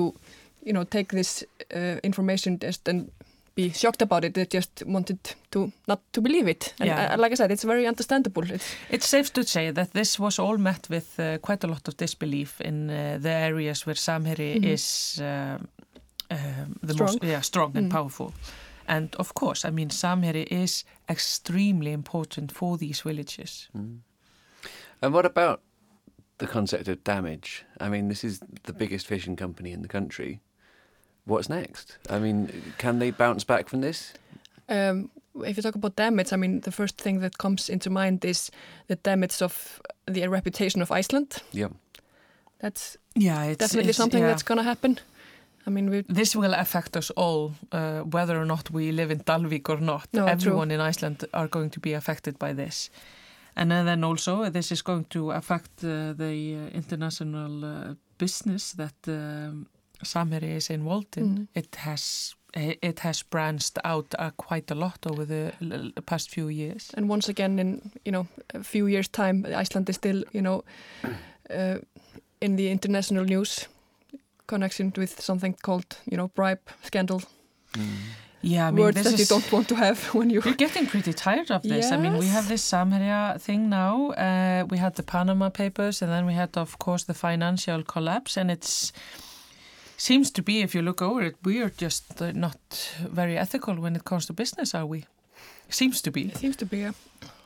you 0.66 0.74
know, 0.74 0.84
take 0.86 1.06
this 1.16 1.44
uh, 1.76 1.98
information 2.04 2.60
just 2.60 2.88
and 2.90 3.12
be 3.56 3.70
shocked 3.72 4.02
about 4.02 4.24
it. 4.24 4.34
They 4.34 4.46
just 4.46 4.84
wanted 4.86 5.18
to 5.52 5.72
not 5.88 6.00
to 6.12 6.22
believe 6.22 6.48
it. 6.52 6.74
And 6.80 6.88
Yeah. 6.88 7.14
uh, 7.14 7.22
like 7.24 7.34
I 7.34 7.36
said, 7.36 7.52
it's 7.52 7.64
very 7.68 7.88
understandable. 7.88 8.44
It's, 8.54 8.76
It's 8.90 9.08
safe 9.10 9.32
to 9.34 9.44
say 9.44 9.72
that 9.74 9.92
this 9.92 10.20
was 10.20 10.40
all 10.40 10.58
met 10.58 10.88
with 10.90 11.20
uh, 11.20 11.38
quite 11.42 11.64
a 11.64 11.68
lot 11.68 11.88
of 11.88 11.96
disbelief 11.98 12.62
in 12.62 12.90
uh, 12.90 13.18
the 13.22 13.30
areas 13.32 13.86
where 13.86 13.96
Samherji 13.98 14.64
is 14.66 15.18
uh, 15.22 15.58
um 16.32 16.76
the 16.88 16.94
Strong. 16.94 17.08
most 17.10 17.24
yeah, 17.24 17.42
strong 17.44 17.78
and 17.78 17.86
Mm. 17.88 17.92
powerful. 17.92 18.32
And 18.89 19.15
of 19.15 19.34
course, 19.34 19.67
I 19.67 19.69
mean, 19.72 19.89
Samherji 19.89 20.48
is 20.51 20.84
extremely 21.08 21.91
important 21.91 22.51
for 22.51 22.77
these 22.77 23.01
villages. 23.01 23.69
And 25.01 25.13
what 25.13 25.25
about 25.25 25.62
the 26.39 26.48
concept 26.48 26.88
of 26.88 27.03
damage? 27.03 27.63
I 27.79 27.89
mean, 27.89 28.08
this 28.10 28.24
is 28.24 28.39
the 28.63 28.74
biggest 28.74 29.05
fishing 29.08 29.36
company 29.38 29.72
in 29.72 29.81
the 29.81 29.88
country. 29.88 30.39
What's 31.25 31.50
next? 31.50 31.98
I 32.10 32.19
mean, 32.19 32.50
can 32.77 33.00
they 33.00 33.12
bounce 33.12 33.43
back 33.46 33.69
from 33.69 33.81
this? 33.81 34.13
Um, 34.67 35.10
if 35.46 35.55
you 35.58 35.63
talk 35.63 35.75
about 35.75 35.96
damage, 35.96 36.34
I 36.34 36.38
mean, 36.38 36.62
the 36.62 36.72
first 36.72 36.98
thing 36.98 37.19
that 37.22 37.38
comes 37.38 37.69
into 37.69 37.89
mind 37.89 38.25
is 38.25 38.51
the 38.88 38.96
damage 38.96 39.41
of 39.43 39.79
the 40.08 40.27
reputation 40.27 40.81
of 40.81 40.91
Iceland. 40.91 41.38
Yeah. 41.51 41.69
That's 42.60 42.98
Yeah, 43.15 43.43
it's 43.46 43.58
definitely 43.60 43.89
it's- 43.89 43.98
something 43.98 44.22
yeah. 44.22 44.29
that's 44.29 44.43
going 44.43 44.58
to 44.58 44.63
happen. 44.63 45.00
I 45.68 45.70
mean, 45.72 45.89
we 45.89 46.04
This 46.16 46.36
will 46.36 46.54
affect 46.54 46.96
us 46.98 47.12
all, 47.16 47.51
uh, 47.72 48.00
whether 48.13 48.38
or 48.39 48.46
not 48.46 48.70
we 48.72 48.92
live 48.92 49.12
in 49.12 49.20
Dalvik 49.24 49.70
or 49.70 49.80
not. 49.82 50.08
No, 50.13 50.22
true. 50.22 50.32
Everyone 50.32 50.72
in 50.74 50.80
Iceland 50.89 51.25
are 51.34 51.48
going 51.48 51.70
to 51.72 51.80
be 51.80 51.94
affected 51.96 52.38
by 52.39 52.54
this. 52.56 52.89
And 53.56 53.72
then- 53.72 54.04
also, 54.04 54.50
this 54.50 54.72
is 54.72 54.82
going 54.84 55.06
to 55.10 55.32
affect 55.32 55.84
uh, 55.84 56.13
the 56.18 56.56
uh, 56.56 56.78
international 56.78 57.66
uh, 57.66 57.96
business 58.18 58.74
that 58.74 58.96
um, 59.08 59.68
Samherji 60.04 60.56
is 60.56 60.70
involved 60.70 61.18
in. 61.18 61.25
Mhm. 61.36 61.48
It 61.54 61.75
has 61.75 62.36
it 62.84 63.00
has 63.00 63.24
branched 63.24 63.78
out 63.84 64.16
uh, 64.20 64.32
quite 64.48 64.72
a 64.72 64.75
lot 64.75 65.06
over 65.06 65.25
the 65.25 65.51
past 66.06 66.32
few 66.32 66.48
years. 66.50 66.92
and 66.98 67.12
once 67.12 67.30
again 67.32 67.60
in 67.60 67.82
you 68.06 68.12
know 68.12 68.25
a 68.56 68.63
few 68.63 68.88
years 68.88 69.08
time, 69.10 69.46
Iceland 69.62 69.89
is 69.89 69.96
still 69.96 70.24
you 70.34 70.42
know 70.42 70.63
uh, 71.51 71.78
in 72.42 72.56
the 72.58 72.72
international 72.72 73.25
news 73.25 73.68
connection 74.53 74.91
with 75.01 75.12
something 75.22 75.53
called 75.62 75.89
you 76.12 76.18
know 76.18 76.27
bribe 76.39 76.63
scandal 76.84 77.22
Yeah, 78.41 78.68
I 78.68 78.72
mean, 78.72 78.84
words 78.84 78.96
this 78.96 79.12
that 79.12 79.20
you 79.20 79.25
don't 79.25 79.51
want 79.51 79.68
to 79.68 79.75
have 79.75 80.00
when 80.18 80.29
you 80.29 80.41
You're 80.46 80.56
getting 80.56 80.88
pretty 80.88 81.13
tired 81.13 81.51
of 81.51 81.62
this. 81.62 81.91
I 81.91 81.98
mean, 81.98 82.18
we 82.18 82.27
have 82.27 82.48
this 82.48 82.63
Samherji 82.72 83.41
thing 83.41 83.70
now. 83.70 84.12
Uh, 84.12 84.65
we 84.72 84.77
had 84.77 84.96
the 84.96 85.03
Panama 85.03 85.50
Papers, 85.50 86.01
and 86.01 86.10
then 86.12 86.25
we 86.25 86.34
had, 86.34 86.58
of 86.58 86.79
course, 86.79 87.03
the 87.03 87.13
financial 87.13 87.84
collapse. 87.84 88.38
And 88.38 88.50
it's 88.50 88.94
seems 89.98 90.32
to 90.32 90.41
be, 90.41 90.62
if 90.62 90.74
you 90.74 90.82
look 90.82 91.01
over 91.01 91.22
it, 91.22 91.36
we 91.44 91.62
are 91.62 91.72
just 91.82 92.22
uh, 92.22 92.32
not 92.32 92.60
very 93.12 93.38
ethical 93.38 93.75
when 93.75 93.96
it 93.96 94.03
comes 94.03 94.25
to 94.27 94.34
business, 94.34 94.74
are 94.74 94.86
we? 94.86 95.06
Seems 95.70 96.01
to 96.01 96.12
be. 96.12 96.22
it 96.22 96.38
seems 96.38 96.56
to 96.56 96.65
be 96.65 96.84
a 96.84 96.94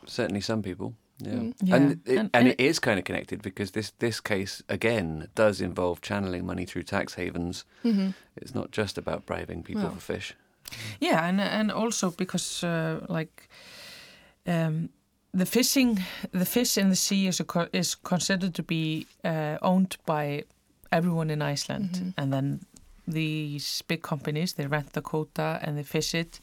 Certainly, 0.05 0.41
some 0.41 0.61
people. 0.61 0.93
Yeah, 1.19 1.31
Mm. 1.33 1.53
Yeah, 1.63 1.75
and 1.75 1.91
it, 1.91 1.99
and- 2.09 2.17
and, 2.19 2.29
and 2.33 2.47
it 2.47 2.59
is 2.59 2.79
kind 2.79 2.97
of 2.99 3.05
connected 3.05 3.41
because 3.41 3.71
this 3.71 3.91
this 3.99 4.19
case 4.21 4.63
again 4.67 5.27
does 5.35 5.61
involve 5.61 6.01
channeling 6.01 6.45
money 6.45 6.65
through 6.65 6.83
tax 6.83 7.13
havens. 7.15 7.65
mhm. 7.83 8.13
It's 8.35 8.53
not 8.55 8.71
just 8.77 8.97
about 8.97 9.25
bribing 9.25 9.63
people 9.63 9.83
No. 9.83 9.89
for 9.91 9.99
fish. 10.13 10.35
Yeah, 11.01 11.29
and 11.29 11.39
and 11.41 11.71
also 11.71 12.11
because 12.11 12.63
uh, 12.67 13.05
like 13.19 13.47
um, 14.47 14.89
the 15.37 15.45
fishing, 15.45 15.99
the 16.31 16.45
fish 16.45 16.77
in 16.77 16.89
the 16.89 16.95
sea 16.95 17.27
is 17.27 17.39
a, 17.39 17.43
co- 17.43 17.69
is 17.73 17.95
considered 17.95 18.53
to 18.53 18.63
be 18.63 19.05
uh, 19.23 19.57
owned 19.61 19.97
by 20.05 20.43
everyone 20.91 21.29
in 21.33 21.41
Iceland, 21.53 21.89
Mhm. 21.95 22.13
and 22.17 22.31
then 22.33 22.59
these 23.07 23.83
big 23.87 24.01
companies 24.01 24.53
they 24.53 24.67
rent 24.67 24.93
the 24.93 25.01
quota 25.01 25.59
and 25.61 25.75
they 25.77 25.83
fish 25.83 26.13
it, 26.15 26.39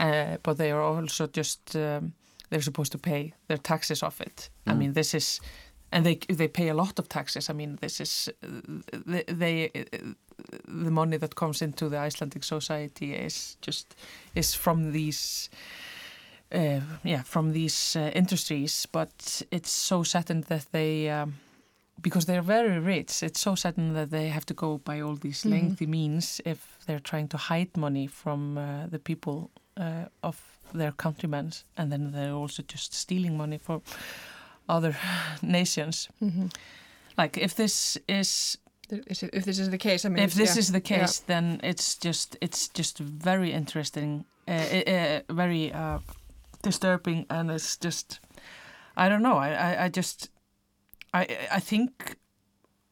uh, 0.00 0.36
but 0.42 0.56
they 0.56 0.70
are 0.72 0.82
also 0.82 1.26
just 1.26 1.74
um, 1.76 2.12
they're 2.54 2.62
supposed 2.64 2.92
to 2.92 2.98
pay 2.98 3.32
their 3.48 3.58
taxes 3.58 4.02
off 4.02 4.20
it. 4.20 4.50
I 4.66 4.70
Mm. 4.72 4.78
mean, 4.78 4.92
this 4.92 5.14
is. 5.14 5.40
And 5.90 6.04
they 6.04 6.18
they 6.36 6.48
pay 6.48 6.70
a 6.70 6.74
lot 6.74 6.98
of 6.98 7.08
taxes. 7.08 7.48
I 7.50 7.52
mean, 7.54 7.76
this 7.80 8.00
is 8.00 8.28
they, 9.06 9.24
they 9.26 9.70
the 10.84 10.90
money 10.90 11.18
that 11.18 11.34
comes 11.34 11.62
into 11.62 11.88
the 11.88 12.06
Icelandic 12.06 12.44
society 12.44 13.12
is 13.26 13.56
just 13.66 13.94
is 14.34 14.54
from 14.54 14.92
these 14.92 15.50
uh, 16.52 16.80
yeah 17.04 17.22
from 17.24 17.52
these 17.52 17.96
uh, 17.96 18.10
industries 18.14 18.86
but 18.92 19.42
it's 19.50 19.70
so 19.70 20.02
certain 20.04 20.40
that 20.48 20.66
they 20.72 21.10
um, 21.10 21.34
because 22.02 22.26
they're 22.26 22.42
very 22.46 22.78
rich 22.78 23.22
it's 23.22 23.40
so 23.40 23.54
certain 23.54 23.94
that 23.94 24.10
they 24.10 24.28
have 24.28 24.44
to 24.46 24.54
go 24.54 24.78
by 24.84 25.00
all 25.02 25.16
these 25.16 25.44
Mhm. 25.48 25.50
lengthy 25.52 25.86
means 25.86 26.40
if 26.44 26.78
they're 26.86 27.02
trying 27.02 27.28
to 27.28 27.36
hide 27.36 27.70
money 27.76 28.06
from 28.08 28.58
uh, 28.58 28.86
the 28.90 28.98
people 28.98 29.50
uh, 29.76 30.04
of 30.22 30.53
their 30.72 30.92
countrymen 30.92 31.52
and 31.76 31.90
then 31.92 32.12
they're 32.12 32.32
also 32.34 32.62
just 32.62 32.94
stealing 32.94 33.36
money 33.36 33.58
from 33.58 33.82
other 34.68 34.96
nations 35.42 36.08
Mhm. 36.20 36.50
like 37.18 37.36
if 37.40 37.54
this 37.54 37.98
is 38.08 38.58
Is 39.10 39.22
it- 39.22 39.34
if 39.34 39.44
this 39.44 39.58
is 39.58 39.68
the 39.70 39.78
case, 39.78 40.04
I 40.04 40.10
mean, 40.10 40.22
if 40.24 40.34
this 40.34 40.54
yeah. 40.54 40.58
is 40.60 40.68
the 40.72 40.80
case, 40.80 41.22
then 41.26 41.58
it's 41.62 41.96
just 42.06 42.36
it's 42.40 42.68
just 42.78 42.98
very 42.98 43.50
interesting, 43.52 44.24
uh, 44.46 44.52
uh, 44.52 45.20
very 45.34 45.72
uh, 45.72 45.98
disturbing, 46.62 47.26
and 47.30 47.50
it's 47.50 47.78
just 47.84 48.20
I 48.96 49.08
don't 49.08 49.22
know. 49.22 49.38
I, 49.38 49.48
I, 49.68 49.84
I 49.86 49.88
just 49.96 50.28
I 51.14 51.22
I 51.56 51.60
think 51.60 52.16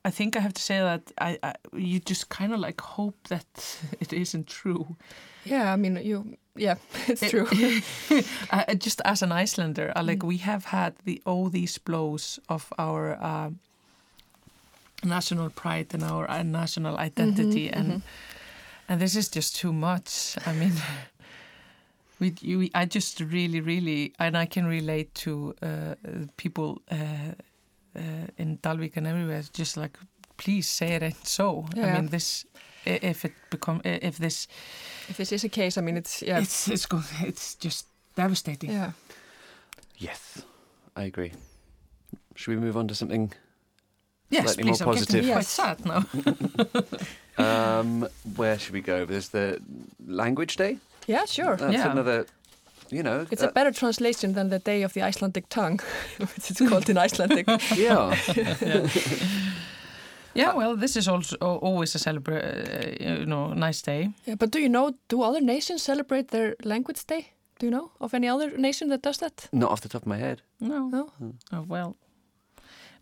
I 0.05 0.11
think 0.11 0.37
I 0.37 0.41
have 0.41 0.53
to 0.55 0.63
say 0.63 0.79
that 0.81 1.13
I, 1.19 1.39
I 1.43 1.55
you 1.77 2.01
just 2.01 2.29
kind 2.29 2.53
of 2.53 2.61
like 2.61 2.81
hope 2.81 3.17
that 3.29 3.79
it 4.01 4.13
isn't 4.13 4.47
true. 4.49 4.97
yeah, 5.45 5.73
I 5.73 5.77
mean, 5.77 5.97
you, 6.03 6.37
yeah, 6.57 6.77
it's 7.09 7.23
It- 7.23 7.31
true. 7.31 7.47
I, 8.51 8.75
just 8.75 9.01
as 9.05 9.23
an 9.23 9.33
Icelander, 9.33 9.93
I 9.97 10.03
like 10.03 10.19
Mm. 10.25 10.29
we 10.29 10.39
have 10.39 10.65
had 10.67 10.93
the 11.05 11.21
all 11.25 11.51
these 11.51 11.79
blows 11.79 12.41
of 12.49 12.73
our 12.79 13.17
um, 13.23 13.59
national 15.05 15.51
pride 15.51 15.95
and 15.95 16.03
our 16.05 16.31
uh, 16.31 16.43
national 16.43 16.97
identity, 16.99 17.69
Mhm, 17.69 17.77
and 17.79 17.93
mhm. 17.93 18.03
and 18.89 19.01
this 19.01 19.17
is 19.17 19.29
just 19.37 19.57
too 19.57 19.73
much. 19.73 20.37
I 20.47 20.53
mean, 20.53 20.73
we, 22.21 22.35
you, 22.41 22.69
I 22.75 22.85
just 22.87 23.21
really, 23.21 23.61
really, 23.61 24.13
and 24.19 24.37
I 24.37 24.47
can 24.47 24.67
relate 24.67 25.15
to 25.25 25.55
uh, 25.63 25.95
people 26.37 26.81
uh, 27.97 28.27
in 28.39 28.59
Dalvik 28.59 28.97
and 28.97 29.07
everywhere. 29.07 29.39
It's 29.39 29.49
just 29.49 29.77
like, 29.77 29.99
please 30.37 30.69
say 30.69 30.95
it 30.97 31.03
ain't 31.03 31.27
so. 31.27 31.67
I 31.77 31.87
mean, 31.93 32.07
this 32.09 32.45
if 32.85 33.25
it 33.25 33.33
become 33.51 33.81
if 33.85 34.19
this, 34.19 34.49
if 35.09 35.17
this 35.17 35.33
is 35.33 35.45
a 35.45 35.49
case, 35.49 35.79
I 35.79 35.83
mean, 35.83 35.97
it's 35.97 36.23
yeah, 36.23 36.41
it's 36.41 36.69
it's 36.69 36.87
go, 36.87 37.01
it's 37.21 37.55
just 37.55 37.87
devastating. 38.17 38.71
yeah. 38.71 38.93
Yes, 39.99 40.43
I 40.97 41.03
agree. 41.05 41.33
Should 42.35 42.55
we 42.55 42.61
move 42.61 42.77
on 42.77 42.89
to 42.89 42.95
something 42.95 43.33
Yes, 44.31 44.43
slightly 44.45 44.65
please. 44.65 44.81
more 44.81 44.89
I'm 44.89 44.95
getting 44.95 45.23
positive. 45.23 45.25
quite 45.27 45.37
Yes. 45.37 45.49
sad 45.49 45.85
now. 45.87 46.05
Um, 47.39 48.07
where 48.37 48.59
should 48.59 48.75
we 48.75 48.83
go? 48.83 49.07
There's 49.07 49.29
the 49.31 49.59
Language 50.07 50.57
Day. 50.57 50.79
Yeah, 51.07 51.25
sure. 51.25 51.57
That's 51.57 51.73
Yeah. 51.73 51.91
another, 51.93 52.27
you 52.93 53.03
know. 53.03 53.27
It's 53.31 53.43
uh, 53.43 53.49
a 53.49 53.53
better 53.53 53.73
translation 53.73 54.35
than 54.35 54.49
the 54.51 54.59
Day 54.59 54.83
of 54.85 54.93
the 54.93 55.03
Icelandic 55.03 55.49
Tongue, 55.49 55.81
which 56.19 56.51
is 56.51 56.69
called 56.69 56.89
in 56.89 56.99
Icelandic. 56.99 57.47
yeah. 57.77 58.17
Yeah, 60.35 60.55
well, 60.55 60.77
this 60.77 60.97
is 60.97 61.09
also 61.09 61.37
al- 61.43 61.59
always 61.59 61.95
a 61.95 61.99
celebrate, 61.99 62.43
uh, 62.43 63.19
you 63.19 63.27
know, 63.27 63.53
nice 63.53 63.83
day. 63.83 64.11
Yeah, 64.25 64.37
but 64.37 64.51
do 64.51 64.59
you 64.59 64.69
know, 64.69 64.93
do 65.09 65.23
other 65.23 65.41
nations 65.41 65.83
celebrate 65.83 66.29
their 66.29 66.55
Language 66.65 67.07
Day? 67.07 67.33
Do 67.59 67.67
you 67.67 67.71
know 67.71 67.91
of 68.01 68.15
any 68.15 68.29
other 68.29 68.57
nation 68.57 68.89
that 68.89 69.03
does 69.03 69.19
that? 69.19 69.49
Not 69.53 69.71
off 69.71 69.81
the 69.81 69.89
top 69.89 70.03
of 70.03 70.07
my 70.09 70.17
head. 70.19 70.41
No. 70.59 70.89
No? 70.89 71.13
Oh, 71.53 71.65
well, 71.69 71.97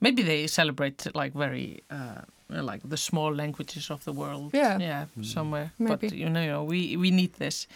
maybe 0.00 0.23
they 0.23 0.47
celebrate 0.49 1.06
like 1.14 1.32
very, 1.32 1.82
uh, 1.90 2.23
like 2.52 2.80
the 2.88 2.97
small 2.97 3.35
languages 3.35 3.90
of 3.90 4.04
the 4.04 4.12
world. 4.12 4.50
Yeah. 4.54 4.78
Yeah, 4.78 5.04
somewhere. 5.23 5.73
Maybe. 5.78 6.09
But 6.09 6.12
you 6.12 6.28
know, 6.28 6.40
you 6.42 6.50
know, 6.50 6.64
we 6.64 6.97
we 6.97 7.11
need 7.11 7.35
this. 7.35 7.66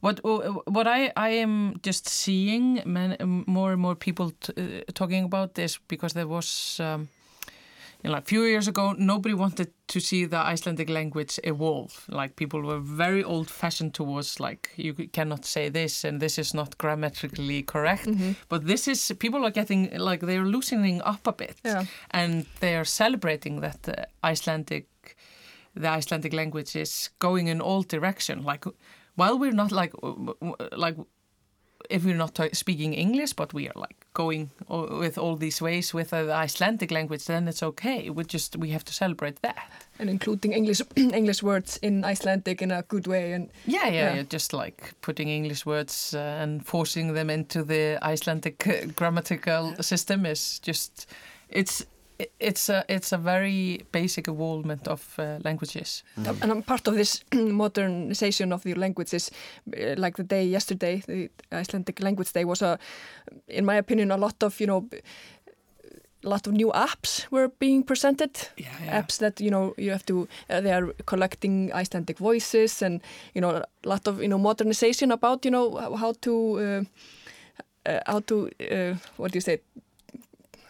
What 0.00 0.20
uh, 0.24 0.52
what 0.66 0.86
I 0.86 1.12
I 1.16 1.30
am 1.42 1.74
just 1.82 2.08
seeing 2.08 2.82
man, 2.84 3.16
more 3.46 3.72
and 3.72 3.80
more 3.80 3.94
people 3.94 4.30
t- 4.40 4.52
uh, 4.56 4.92
talking 4.92 5.24
about 5.24 5.54
this 5.54 5.78
because 5.88 6.14
there 6.14 6.26
was. 6.28 6.80
Um, 6.80 6.84
you 6.84 6.90
know, 6.90 7.13
like 8.12 8.22
a 8.22 8.26
few 8.26 8.42
years 8.42 8.68
ago, 8.68 8.94
nobody 8.98 9.34
wanted 9.34 9.68
to 9.88 10.00
see 10.00 10.26
the 10.26 10.36
Icelandic 10.36 10.90
language 10.90 11.40
evolve. 11.44 12.04
Like 12.08 12.36
people 12.36 12.60
were 12.62 12.78
very 12.80 13.24
old-fashioned 13.24 13.94
towards 13.94 14.40
like 14.40 14.70
you 14.76 14.94
cannot 15.12 15.44
say 15.44 15.70
this 15.70 16.04
and 16.04 16.20
this 16.20 16.38
is 16.38 16.52
not 16.54 16.76
grammatically 16.78 17.62
correct. 17.62 18.08
But 18.48 18.66
this 18.66 18.88
is 18.88 19.12
people 19.18 19.44
are 19.44 19.50
getting 19.50 19.90
like 19.98 20.20
they're 20.20 20.44
loosening 20.44 21.00
up 21.02 21.26
a 21.26 21.32
bit, 21.32 21.56
Yeah. 21.64 21.84
and 22.10 22.46
they 22.60 22.76
are 22.76 22.84
celebrating 22.84 23.60
that 23.60 23.82
the 23.82 24.06
Icelandic, 24.22 24.86
the 25.74 25.88
Icelandic 25.88 26.32
language 26.32 26.76
is 26.76 27.10
going 27.18 27.48
in 27.48 27.60
all 27.60 27.82
direction. 27.82 28.42
Like 28.44 28.64
while 29.16 29.38
we're 29.38 29.52
not 29.56 29.72
like 29.72 29.92
w- 30.02 30.34
w- 30.40 30.56
like 30.76 30.96
if 31.90 32.04
we're 32.04 32.16
not 32.16 32.34
ta- 32.34 32.48
speaking 32.52 32.94
English, 32.94 33.32
but 33.34 33.52
we 33.54 33.68
are 33.68 33.80
like 33.80 34.03
going 34.14 34.50
o- 34.68 34.98
with 34.98 35.18
all 35.18 35.36
these 35.36 35.60
ways 35.64 35.92
with 35.94 36.12
uh, 36.12 36.22
the 36.24 36.32
Icelandic 36.44 36.90
language, 36.90 37.24
then 37.26 37.48
it's 37.48 37.62
okay. 37.62 38.10
We 38.10 38.24
just 38.24 38.56
we 38.56 38.70
have 38.70 38.84
to 38.84 38.92
celebrate 38.92 39.42
that. 39.42 39.56
And 39.98 40.08
including 40.10 40.52
English 40.52 40.82
English 40.96 41.42
words 41.42 41.78
in 41.82 42.04
Icelandic 42.04 42.62
in 42.62 42.70
a 42.70 42.82
good 42.82 43.06
way. 43.06 43.32
And 43.34 43.50
Yeah, 43.66 43.86
yeah, 43.86 43.92
Yeah. 43.92 44.14
yeah. 44.16 44.22
just 44.32 44.52
like 44.52 44.94
putting 45.00 45.28
English 45.28 45.66
words 45.66 46.14
uh, 46.14 46.42
and 46.42 46.66
forcing 46.66 47.14
them 47.14 47.30
into 47.30 47.62
the 47.64 47.98
Icelandic 48.12 48.66
uh, 48.66 48.86
grammatical 48.96 49.74
system 49.82 50.26
is 50.26 50.60
just 50.66 51.06
it's 51.48 51.80
it- 51.80 51.88
it's 52.40 52.68
a 52.68 52.84
it's 52.88 53.12
a 53.12 53.18
very 53.18 53.84
basic 53.92 54.28
evolvement 54.28 54.88
of 54.88 55.18
uh, 55.18 55.38
languages. 55.44 56.04
And 56.42 56.50
I'm 56.52 56.62
part 56.62 56.88
of 56.88 56.94
this 56.94 57.24
modernization 57.34 58.52
of 58.52 58.62
the 58.62 58.74
languages. 58.74 59.30
Uh, 59.76 59.94
Like 59.98 60.16
the 60.16 60.24
day 60.24 60.44
yesterday, 60.52 61.02
the 61.06 61.28
Icelandic 61.60 62.00
Language 62.00 62.32
Day 62.32 62.44
was 62.44 62.62
a, 62.62 62.78
in 63.48 63.64
my 63.64 63.76
opinion, 63.78 64.10
a 64.10 64.16
lot 64.16 64.42
of 64.42 64.60
you 64.60 64.66
know, 64.66 64.88
a 66.24 66.28
lot 66.28 66.46
of 66.46 66.52
new 66.52 66.70
apps 66.72 67.26
were 67.30 67.48
being 67.58 67.82
presented. 67.84 68.30
Yeah, 68.56 69.00
Apps 69.02 69.18
that 69.18 69.40
you 69.40 69.50
know 69.50 69.74
you 69.76 69.90
have 69.90 70.04
to, 70.06 70.28
uh, 70.50 70.60
they 70.60 70.72
are 70.72 70.92
collecting 71.06 71.72
Icelandic 71.72 72.18
voices 72.18 72.82
and 72.82 73.00
you 73.34 73.40
know 73.40 73.50
a 73.50 73.88
lot 73.88 74.06
of 74.08 74.20
you 74.22 74.28
know 74.28 74.38
modernization 74.38 75.10
about 75.12 75.44
you 75.44 75.50
know 75.50 75.76
how- 75.76 75.96
how 75.96 76.12
to, 76.20 76.32
uh, 76.58 76.84
uh, 77.86 78.00
how 78.06 78.20
to, 78.20 78.48
uh, 78.60 78.94
what 79.16 79.32
do 79.32 79.36
you 79.36 79.40
say? 79.42 79.58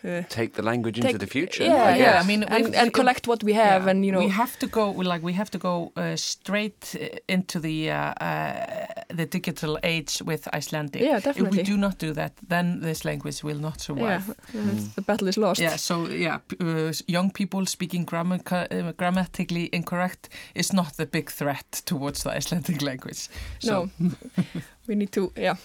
Uh, 0.05 0.23
Take 0.29 0.53
the 0.53 0.63
language 0.63 0.99
into 0.99 1.09
take- 1.13 1.19
the 1.19 1.27
future. 1.27 1.65
Yeah, 1.65 1.73
I 1.85 1.97
yeah. 1.97 1.99
guess. 1.99 2.25
I 2.25 2.27
mean, 2.27 2.43
and, 2.45 2.67
if- 2.67 2.75
and 2.75 2.87
if- 2.89 2.93
collect 2.93 3.27
what 3.27 3.43
we 3.43 3.55
have, 3.55 3.85
Yeah, 3.85 3.91
and 3.91 4.05
you 4.05 4.13
know, 4.13 4.19
we 4.19 4.29
have 4.29 4.59
to 4.59 4.67
go 4.67 4.91
like 4.91 5.23
we 5.23 5.33
have 5.33 5.51
to 5.51 5.59
go 5.59 5.93
uh, 5.97 6.15
straight 6.17 6.95
uh, 7.01 7.33
into 7.35 7.59
the 7.59 7.91
uh, 7.91 8.13
uh, 8.21 8.87
the 9.17 9.25
digital 9.27 9.79
age 9.83 10.21
with 10.27 10.47
Icelandic. 10.55 11.01
Yeah, 11.03 11.17
If 11.17 11.25
definitely. 11.25 11.59
we 11.59 11.63
do 11.65 11.77
not 11.77 11.99
do 11.99 12.13
that, 12.13 12.33
then 12.49 12.81
this 12.81 13.05
language 13.05 13.43
will 13.43 13.59
not 13.61 13.81
survive. 13.81 14.25
yeah, 14.55 14.61
uh, 14.61 14.95
the 14.95 15.03
battle 15.03 15.29
is 15.29 15.37
lost. 15.37 15.61
Yeah, 15.61 15.77
so 15.77 16.07
yeah, 16.09 16.39
p- 16.49 16.57
uh, 16.61 16.89
s- 16.91 17.03
young 17.09 17.31
people 17.33 17.67
speaking 17.67 18.05
grammar, 18.05 18.41
uh, 18.51 18.93
grammatically 18.97 19.69
incorrect 19.73 20.29
is 20.55 20.73
not 20.73 20.97
the 20.97 21.07
big 21.07 21.31
threat 21.31 21.83
towards 21.87 22.23
the 22.25 22.37
Icelandic 22.37 22.83
language. 22.83 23.29
So, 23.59 23.89
No, 23.99 24.11
we 24.87 24.95
need 24.95 25.13
to 25.13 25.33
yeah 25.37 25.57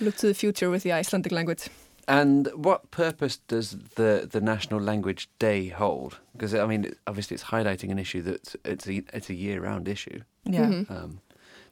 look 0.00 0.16
to 0.16 0.26
the 0.26 0.34
future 0.34 0.70
with 0.70 0.82
the 0.82 0.92
Icelandic 1.00 1.32
language. 1.32 1.68
And 2.08 2.48
what 2.54 2.90
purpose 2.90 3.38
does 3.48 3.70
the, 3.96 4.28
the 4.30 4.40
National 4.40 4.80
Language 4.80 5.28
Day 5.38 5.68
hold? 5.68 6.18
Because 6.32 6.54
I 6.54 6.66
mean, 6.66 6.94
obviously, 7.06 7.34
it's 7.34 7.44
highlighting 7.44 7.90
an 7.90 7.98
issue 7.98 8.22
that 8.22 8.54
it's 8.64 8.86
a 8.88 9.02
it's 9.12 9.28
a 9.30 9.34
year 9.34 9.60
round 9.60 9.88
issue. 9.88 10.20
yeah. 10.44 10.66
Mhm. 10.66 10.90
Um, 10.90 11.20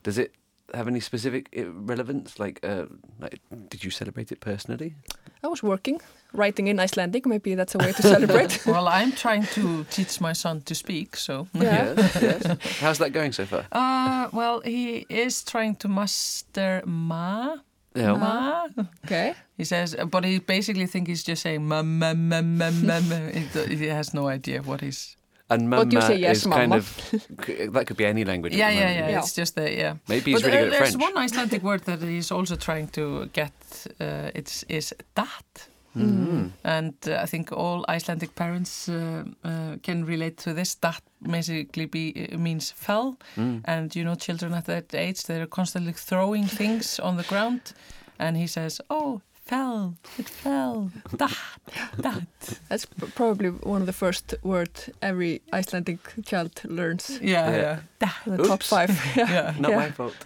does 0.02 0.18
it 0.18 0.32
have 0.74 0.88
any 0.88 1.00
specific 1.00 1.48
uh, 1.56 1.70
relevance? 1.70 2.38
Like, 2.38 2.58
uh, 2.64 2.86
like, 3.20 3.40
did 3.68 3.84
you 3.84 3.90
celebrate 3.90 4.32
it 4.32 4.40
personally? 4.40 4.94
I 5.44 5.46
was 5.46 5.62
working, 5.62 6.00
writing 6.32 6.66
in 6.68 6.80
Icelandic. 6.80 7.26
Maybe 7.26 7.54
that's 7.54 7.74
a 7.74 7.78
way 7.78 7.92
to 7.92 8.02
celebrate. 8.02 8.66
well, 8.66 8.88
I'm 8.88 9.12
trying 9.12 9.44
to 9.54 9.84
teach 9.90 10.20
my 10.20 10.32
son 10.32 10.62
to 10.62 10.74
speak, 10.74 11.16
so. 11.16 11.46
Yeah. 11.52 11.94
Yes, 11.96 12.22
yes. 12.22 12.78
How's 12.80 12.98
that 12.98 13.12
going 13.12 13.32
so 13.32 13.44
far? 13.46 13.66
Uh, 13.70 14.28
well, 14.32 14.60
he 14.64 15.06
is 15.08 15.44
trying 15.44 15.76
to 15.76 15.88
master 15.88 16.82
ma. 16.86 17.56
Yeah. 17.94 18.16
Ma. 18.16 18.66
okay. 19.04 19.34
He 19.56 19.64
says, 19.64 19.94
but 20.10 20.24
he 20.24 20.38
basically 20.40 20.86
think 20.86 21.06
he's 21.08 21.22
just 21.22 21.42
saying 21.42 21.66
ma 21.66 21.82
ma 21.82 22.12
ma 22.14 22.40
ma 22.42 22.70
ma. 22.70 23.00
ma. 23.00 23.16
He, 23.30 23.76
he 23.76 23.86
has 23.86 24.12
no 24.12 24.26
idea 24.28 24.62
what 24.62 24.80
he's. 24.80 25.16
And 25.50 25.70
What 25.70 25.90
do 25.90 25.96
you 25.96 26.00
mama 26.00 26.14
say, 26.14 26.20
yes, 26.20 26.38
is 26.38 26.46
kind 26.46 26.70
mama? 26.70 26.76
of 26.76 27.72
that 27.74 27.84
could 27.86 27.96
be 27.98 28.06
any 28.06 28.24
language. 28.24 28.54
at 28.54 28.58
Yeah, 28.58 28.70
the 28.70 28.74
yeah, 28.76 28.80
moment. 28.88 28.98
yeah, 28.98 29.10
Yeah. 29.10 29.18
It's 29.18 29.34
just 29.34 29.54
that, 29.56 29.72
yeah. 29.76 29.94
Maybe 30.08 30.32
he's 30.32 30.42
but 30.42 30.46
really 30.50 30.58
uh, 30.58 30.64
good 30.64 30.72
at 30.72 30.78
there's 30.78 30.94
French. 30.96 31.14
one 31.14 31.24
Icelandic 31.24 31.62
word 31.62 31.82
that 31.84 32.00
he's 32.02 32.32
also 32.32 32.56
trying 32.56 32.88
to 32.88 33.26
get. 33.32 33.52
Uh, 34.00 34.30
it's 34.34 34.64
is 34.68 34.94
dat, 35.14 35.68
Mm. 35.94 36.50
and 36.62 36.94
uh, 37.06 37.22
I 37.22 37.26
think 37.26 37.52
all 37.52 37.84
Icelandic 37.96 38.34
parents 38.34 38.88
uh, 38.88 39.24
uh, 39.44 39.76
can 39.82 40.04
relate 40.06 40.36
to 40.42 40.52
this. 40.54 40.74
Dat 40.80 41.02
basically 41.20 41.86
be, 41.86 42.12
uh, 42.32 42.38
means 42.38 42.72
fell, 42.76 43.16
Mm. 43.36 43.60
and 43.64 43.94
you 43.94 44.04
know, 44.04 44.14
children 44.16 44.52
at 44.54 44.64
that 44.64 44.94
age 44.94 45.22
they're 45.26 45.46
constantly 45.48 45.92
throwing 45.92 46.48
things 46.48 47.00
on 47.00 47.16
the 47.16 47.24
ground, 47.28 47.60
and 48.18 48.36
he 48.36 48.46
says, 48.46 48.80
"Oh, 48.88 49.20
fell, 49.46 49.94
it 50.18 50.28
fell, 50.28 50.90
dat, 51.16 51.36
dat." 52.00 52.58
That's 52.68 52.86
p- 52.86 53.06
probably 53.14 53.50
one 53.62 53.80
of 53.82 53.86
the 53.86 53.92
first 53.92 54.34
words 54.42 54.90
every 55.00 55.40
Icelandic 55.52 55.98
child 56.24 56.60
learns. 56.64 57.18
Yeah, 57.20 57.50
Yeah. 57.50 57.56
yeah, 57.60 57.78
dat. 57.98 58.14
The 58.24 58.36
top 58.42 58.50
Oops. 58.62 58.66
five. 58.68 58.88
yeah. 59.16 59.30
Yeah. 59.32 59.58
Not 59.60 59.70
Yeah. 59.70 59.80
my 59.82 59.92
fault. 59.92 60.16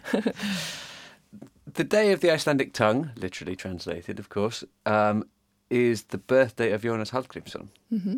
the 1.75 1.85
day 1.87 2.13
of 2.13 2.21
the 2.21 2.31
Icelandic 2.33 2.73
tongue, 2.73 3.11
literally 3.17 3.57
translated, 3.57 4.19
of 4.19 4.29
course, 4.29 4.67
um, 4.87 5.25
is 5.71 6.03
the 6.05 6.19
birthday 6.19 6.73
of 6.75 6.83
Jonas 6.83 7.11
Hallgrímsson, 7.11 7.69
hmm 7.91 8.17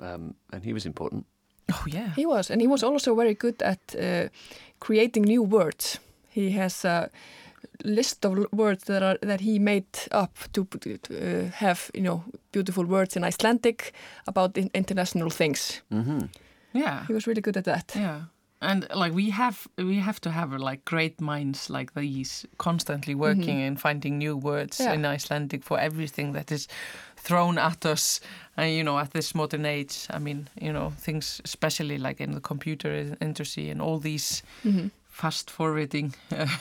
um, 0.00 0.34
and 0.52 0.64
he 0.64 0.72
was 0.72 0.86
important. 0.86 1.26
Oh 1.68 1.84
yeah. 1.86 2.14
He 2.16 2.26
was, 2.26 2.50
and 2.50 2.60
he 2.60 2.66
was 2.66 2.82
also 2.82 3.14
very 3.14 3.34
good 3.34 3.62
at 3.62 3.78
uh, 3.94 4.28
creating 4.80 5.24
new 5.24 5.42
words. 5.42 6.00
He 6.28 6.50
has 6.52 6.84
a 6.84 7.08
list 7.84 8.24
of 8.24 8.46
words 8.52 8.84
that 8.84 9.02
are 9.02 9.18
that 9.22 9.40
he 9.40 9.58
made 9.58 9.86
up 10.10 10.36
to 10.52 10.66
uh, 11.10 11.50
have 11.52 11.90
you 11.94 12.02
know 12.02 12.24
beautiful 12.52 12.84
words 12.84 13.16
in 13.16 13.24
Icelandic 13.24 13.92
about 14.26 14.56
in 14.58 14.70
international 14.74 15.30
things. 15.30 15.82
hmm 15.90 16.26
Yeah. 16.74 17.06
He 17.06 17.14
was 17.14 17.26
really 17.26 17.42
good 17.42 17.56
at 17.56 17.64
that. 17.64 17.92
Yeah. 17.96 18.20
And 18.62 18.86
like 18.94 19.12
we 19.14 19.30
have 19.30 19.66
we 19.76 19.96
have 20.00 20.20
to 20.20 20.30
have 20.30 20.52
like 20.52 20.84
great 20.84 21.20
minds 21.20 21.68
like 21.68 21.92
these 21.94 22.46
constantly 22.58 23.14
working 23.14 23.60
and 23.66 23.80
finding 23.80 24.18
new 24.18 24.36
words 24.36 24.78
Yeah. 24.80 24.94
in 24.94 25.04
Icelandic 25.04 25.64
for 25.64 25.78
everything 25.80 26.32
that 26.34 26.52
is 26.52 26.68
thrown 27.16 27.58
at 27.58 27.84
us 27.86 28.20
and 28.56 28.70
you 28.76 28.84
know 28.84 28.98
at 28.98 29.10
this 29.10 29.34
modern 29.34 29.64
age 29.66 30.06
I 30.10 30.18
mean 30.18 30.48
you 30.60 30.72
know 30.72 30.92
things 31.06 31.40
especially 31.44 31.98
like 31.98 32.20
in 32.24 32.32
the 32.34 32.40
computer 32.40 33.16
industry 33.20 33.70
and 33.70 33.80
all 33.82 33.98
these 34.00 34.42
Mhm. 34.64 34.90
Fast 35.12 35.50
forwarding 35.50 36.14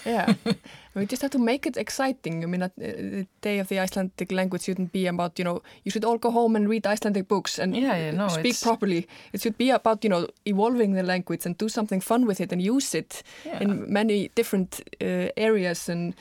Yeah, 0.06 0.34
we 0.96 1.06
just 1.06 1.22
have 1.22 1.32
to 1.32 1.40
make 1.40 1.66
it 1.70 1.78
exciting. 1.78 2.44
I 2.44 2.48
mean, 2.48 2.60
that, 2.60 2.72
uh, 2.78 2.84
the 3.22 3.28
day 3.42 3.60
of 3.60 3.68
the 3.68 3.80
Icelandic 3.80 4.32
language 4.32 4.64
shouldn't 4.64 4.92
be 4.92 5.08
about 5.08 5.40
you 5.40 5.46
know 5.46 5.62
you 5.84 5.92
should 5.92 6.06
all 6.06 6.18
go 6.18 6.32
home 6.32 6.56
and 6.58 6.70
read 6.70 6.86
Icelandic 6.86 7.28
books 7.28 7.60
and 7.60 7.76
Yeah, 7.76 7.98
yeah, 7.98 8.12
no, 8.12 8.28
speak 8.28 8.46
it's- 8.56 8.64
properly. 8.64 9.08
It 9.34 9.42
should 9.42 9.58
be 9.58 9.72
about 9.72 10.04
you 10.04 10.10
know 10.10 10.28
evolving 10.46 10.96
the 10.96 11.04
language 11.04 11.46
and 11.48 11.58
do 11.58 11.70
something 11.70 12.02
fun 12.02 12.26
with 12.28 12.42
it 12.42 12.52
and 12.52 12.62
use 12.62 12.98
it 12.98 13.24
yeah 13.46 13.62
in 13.64 13.92
many 13.94 14.30
different 14.36 14.82
uh, 15.02 15.30
areas 15.38 15.90
and 15.90 16.14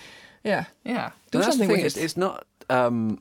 yeah, 0.45 0.65
yeah 0.85 1.11
do 1.33 1.39
And 1.39 1.45
that's 1.45 1.47
the 1.47 1.53
something 1.53 1.69
with 1.77 1.85
It's, 1.87 1.97
it. 1.97 2.05
it's 2.05 2.17
not. 2.17 2.45
Um, 2.71 3.19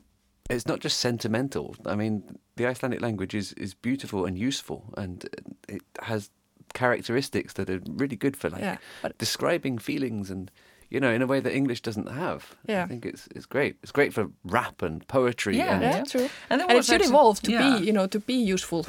it's 0.48 0.66
not 0.66 0.80
just 0.84 0.98
sentimental. 1.00 1.74
I 1.86 1.94
mean, 1.96 2.22
the 2.56 2.66
Icelandic 2.66 3.00
language 3.00 3.34
is, 3.38 3.52
is 3.52 3.74
beautiful 3.74 4.24
and 4.26 4.36
useful, 4.38 4.82
and 4.96 5.24
it 5.68 5.82
has 6.02 6.30
characteristics 6.72 7.54
that 7.54 7.68
are 7.70 7.80
really 7.86 8.16
good 8.16 8.36
for 8.36 8.50
like 8.50 8.62
yeah, 8.62 8.76
but 9.02 9.18
describing 9.18 9.78
feelings 9.78 10.30
and 10.30 10.50
you 10.90 10.98
know, 10.98 11.12
in 11.12 11.22
a 11.22 11.26
way 11.26 11.40
that 11.40 11.54
English 11.54 11.82
doesn't 11.82 12.08
have. 12.08 12.56
Yeah. 12.68 12.84
I 12.84 12.88
think 12.88 13.06
it's 13.06 13.28
it's 13.36 13.46
great. 13.46 13.76
It's 13.82 13.92
great 13.92 14.12
for 14.12 14.28
rap 14.44 14.82
and 14.82 15.06
poetry. 15.06 15.56
Yeah, 15.56 15.74
and, 15.74 15.82
Yeah, 15.82 16.04
true. 16.04 16.28
And, 16.50 16.60
there 16.60 16.68
And 16.68 16.78
it 16.78 16.84
should 16.84 16.94
actually- 17.00 17.08
evolve 17.16 17.40
to 17.42 17.50
yeah. 17.52 17.78
be, 17.78 17.86
you 17.86 17.92
know, 17.92 18.08
to 18.08 18.18
be 18.18 18.52
useful. 18.52 18.84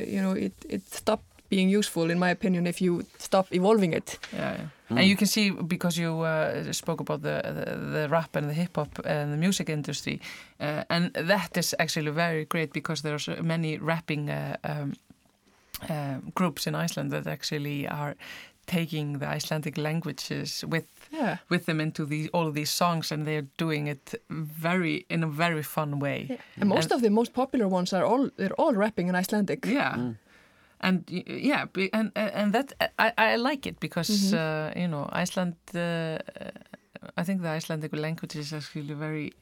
you 0.00 0.22
know, 0.22 0.32
it 0.32 0.52
it 0.68 0.82
stopped 0.94 1.24
being 1.50 1.78
useful, 1.78 2.10
in 2.10 2.18
my 2.18 2.30
opinion, 2.30 2.66
if 2.66 2.80
you 2.80 3.04
stop 3.18 3.46
evolving 3.52 3.92
it. 3.92 4.18
Yeah, 4.32 4.56
yeah. 4.56 4.98
and 4.98 5.06
you 5.06 5.16
can 5.16 5.26
see 5.26 5.50
because 5.50 6.00
you 6.00 6.20
uh, 6.24 6.72
spoke 6.72 7.00
about 7.02 7.20
the, 7.22 7.42
the 7.44 7.76
the 7.92 8.08
rap 8.08 8.36
and 8.36 8.48
the 8.48 8.54
hip 8.54 8.76
hop 8.76 8.98
and 9.04 9.32
the 9.32 9.36
music 9.36 9.68
industry, 9.68 10.20
uh, 10.60 10.84
and 10.88 11.12
that 11.28 11.56
is 11.56 11.74
actually 11.78 12.12
very 12.12 12.44
great 12.46 12.72
because 12.72 13.02
there's 13.02 13.28
many 13.42 13.76
rapping 13.78 14.30
uh, 14.30 14.56
um, 14.64 14.92
uh, 15.90 16.18
groups 16.34 16.66
in 16.66 16.74
Iceland 16.74 17.10
that 17.12 17.26
actually 17.26 17.86
are 17.88 18.14
taking 18.66 19.18
the 19.18 19.26
Icelandic 19.36 19.76
languages 19.76 20.64
with 20.68 20.84
Yeah. 21.10 21.36
with 21.48 21.64
them 21.64 21.80
into 21.80 22.06
the 22.06 22.30
all 22.32 22.46
of 22.46 22.54
these 22.54 22.70
songs, 22.70 23.12
and 23.12 23.26
they're 23.26 23.46
doing 23.58 23.88
it 23.88 24.14
very 24.30 25.04
in 25.08 25.24
a 25.24 25.26
very 25.28 25.62
fun 25.62 25.98
way. 25.98 26.38
And 26.60 26.68
most 26.68 26.84
And- 26.90 26.92
of 26.92 27.00
the 27.02 27.10
most 27.10 27.32
popular 27.32 27.68
ones 27.68 27.92
are 27.92 28.04
all 28.04 28.30
they're 28.36 28.54
all 28.60 28.74
rapping 28.74 29.08
in 29.08 29.14
Icelandic. 29.16 29.66
Yeah. 29.66 30.12
And 30.80 31.04
y- 31.12 31.24
yeah, 31.26 31.66
and 31.92 32.10
and 32.14 32.52
that 32.52 32.72
I, 32.98 33.12
I 33.34 33.36
like 33.36 33.68
it 33.68 33.80
because 33.80 34.32
Mhm. 34.32 34.34
uh, 34.34 34.80
you 34.80 34.88
know 34.88 35.08
Iceland. 35.22 35.54
Uh, 35.74 36.18
I 37.20 37.24
think 37.24 37.42
the 37.42 37.56
Icelandic 37.56 37.92
language 37.92 38.38
is 38.38 38.52
actually 38.52 38.94
very. 38.94 39.32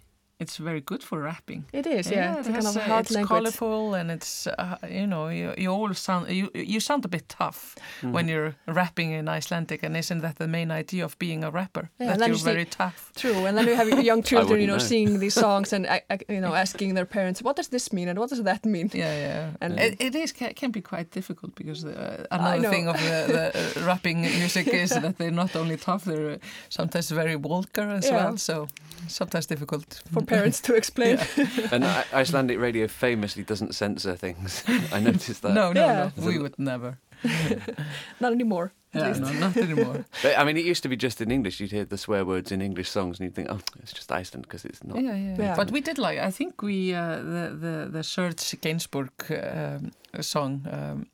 It's 0.40 0.56
very 0.56 0.80
good 0.80 1.02
for 1.02 1.18
rapping. 1.20 1.64
It 1.72 1.86
is, 1.86 2.10
yeah. 2.10 2.32
it 2.34 2.38
it's 2.38 2.48
kind 2.48 2.66
of 2.66 2.76
a 2.76 2.80
hard 2.80 3.04
it's 3.06 3.14
language. 3.14 3.28
colorful 3.28 3.94
and 3.94 4.10
it's 4.10 4.46
uh, 4.46 4.76
you 4.88 5.06
know 5.06 5.28
you, 5.28 5.52
you 5.58 5.70
all 5.70 5.94
sound 5.94 6.28
you 6.30 6.48
you 6.54 6.80
sound 6.80 7.04
a 7.04 7.08
bit 7.08 7.28
tough 7.28 7.74
when 8.02 8.26
you're 8.28 8.54
rapping 8.66 9.12
in 9.12 9.28
Icelandic 9.28 9.82
and 9.84 9.96
isn't 9.96 10.22
that 10.22 10.36
the 10.36 10.46
main 10.48 10.70
idea 10.70 11.04
of 11.04 11.18
being 11.18 11.44
a 11.44 11.50
rapper 11.50 11.84
Yeah, 11.98 12.16
that 12.16 12.18
you're 12.18 12.28
you 12.28 12.34
see- 12.36 12.52
very 12.52 12.64
tough 12.64 13.12
True, 13.16 13.46
and 13.46 13.56
then 13.56 13.66
you 13.66 13.76
have 13.76 13.88
young 14.04 14.22
children, 14.30 14.60
you 14.60 14.66
know, 14.66 14.78
know. 14.78 14.88
singing 14.88 15.18
these 15.20 15.34
songs 15.46 15.72
and 15.72 15.86
uh, 15.86 15.98
uh, 16.10 16.16
you 16.34 16.40
know 16.40 16.54
asking 16.54 16.94
their 16.94 17.06
parents, 17.06 17.42
"What 17.42 17.56
does 17.56 17.68
this 17.68 17.92
mean?" 17.92 18.08
and 18.08 18.18
"What 18.18 18.30
does 18.30 18.42
that 18.42 18.64
mean?" 18.64 18.88
Yeah, 18.94 19.14
yeah. 19.26 19.50
And- 19.60 19.78
it, 19.80 19.94
it 20.00 20.14
is 20.14 20.32
ca- 20.32 20.54
can 20.60 20.70
be 20.70 20.80
quite 20.80 21.10
difficult 21.10 21.54
because 21.54 21.84
uh, 21.84 22.26
another 22.30 22.68
thing 22.70 22.88
of 22.88 22.96
the, 22.96 23.16
the 23.36 23.44
uh, 23.82 23.86
rapping 23.86 24.20
music 24.22 24.66
is 24.68 24.90
that 24.90 25.14
they're 25.18 25.30
not 25.42 25.54
only 25.56 25.76
tough, 25.76 26.04
they're 26.04 26.30
uh, 26.34 26.38
sometimes 26.68 27.10
very 27.10 27.34
vulgar 27.36 27.90
as 27.98 28.04
Yeah. 28.06 28.16
well. 28.24 28.36
So 28.38 28.68
sometimes 29.08 29.46
difficult 29.46 30.02
For 30.12 30.22
parents 30.30 30.60
to 30.62 30.74
explain. 30.74 31.18
and 31.72 31.84
I- 31.84 32.04
Icelandic 32.12 32.58
radio 32.58 32.86
famously 32.88 33.42
doesn't 33.44 33.74
censor 33.74 34.16
things. 34.16 34.64
I 34.92 35.00
noticed 35.00 35.42
that. 35.42 35.52
No, 35.54 35.72
no, 35.72 35.80
Yeah. 35.86 36.10
no. 36.16 36.26
We 36.26 36.38
would 36.38 36.58
never. 36.58 36.98
Not 38.20 38.32
anymore. 38.32 38.72
Yeah, 38.94 39.12
no, 39.12 39.30
not 39.32 39.56
anymore. 39.56 40.04
But 40.22 40.36
I 40.36 40.42
mean, 40.44 40.56
it 40.56 40.64
used 40.64 40.82
to 40.82 40.88
be 40.88 40.96
just 40.96 41.20
in 41.20 41.30
English. 41.30 41.60
You'd 41.60 41.70
hear 41.70 41.84
the 41.84 41.96
swear 41.98 42.24
words 42.24 42.50
in 42.50 42.60
English 42.60 42.88
songs, 42.90 43.20
and 43.20 43.24
you'd 43.26 43.36
think, 43.36 43.48
oh, 43.50 43.60
it's 43.82 43.92
just 43.92 44.10
Iceland 44.10 44.46
because 44.48 44.64
it's 44.64 44.82
not. 44.82 44.96
yeah, 45.00 45.14
yeah, 45.14 45.36
Yeah. 45.38 45.54
But 45.56 45.70
we 45.70 45.80
did 45.80 45.96
like. 45.98 46.18
I 46.18 46.32
think 46.32 46.60
we 46.62 46.92
uh, 46.94 47.16
the 47.34 47.56
the 47.64 47.88
the 47.92 48.02
Serge 48.02 48.60
Gainsbourg 48.60 49.10
um, 49.30 49.92
song. 50.22 50.66
Um, 50.72 51.06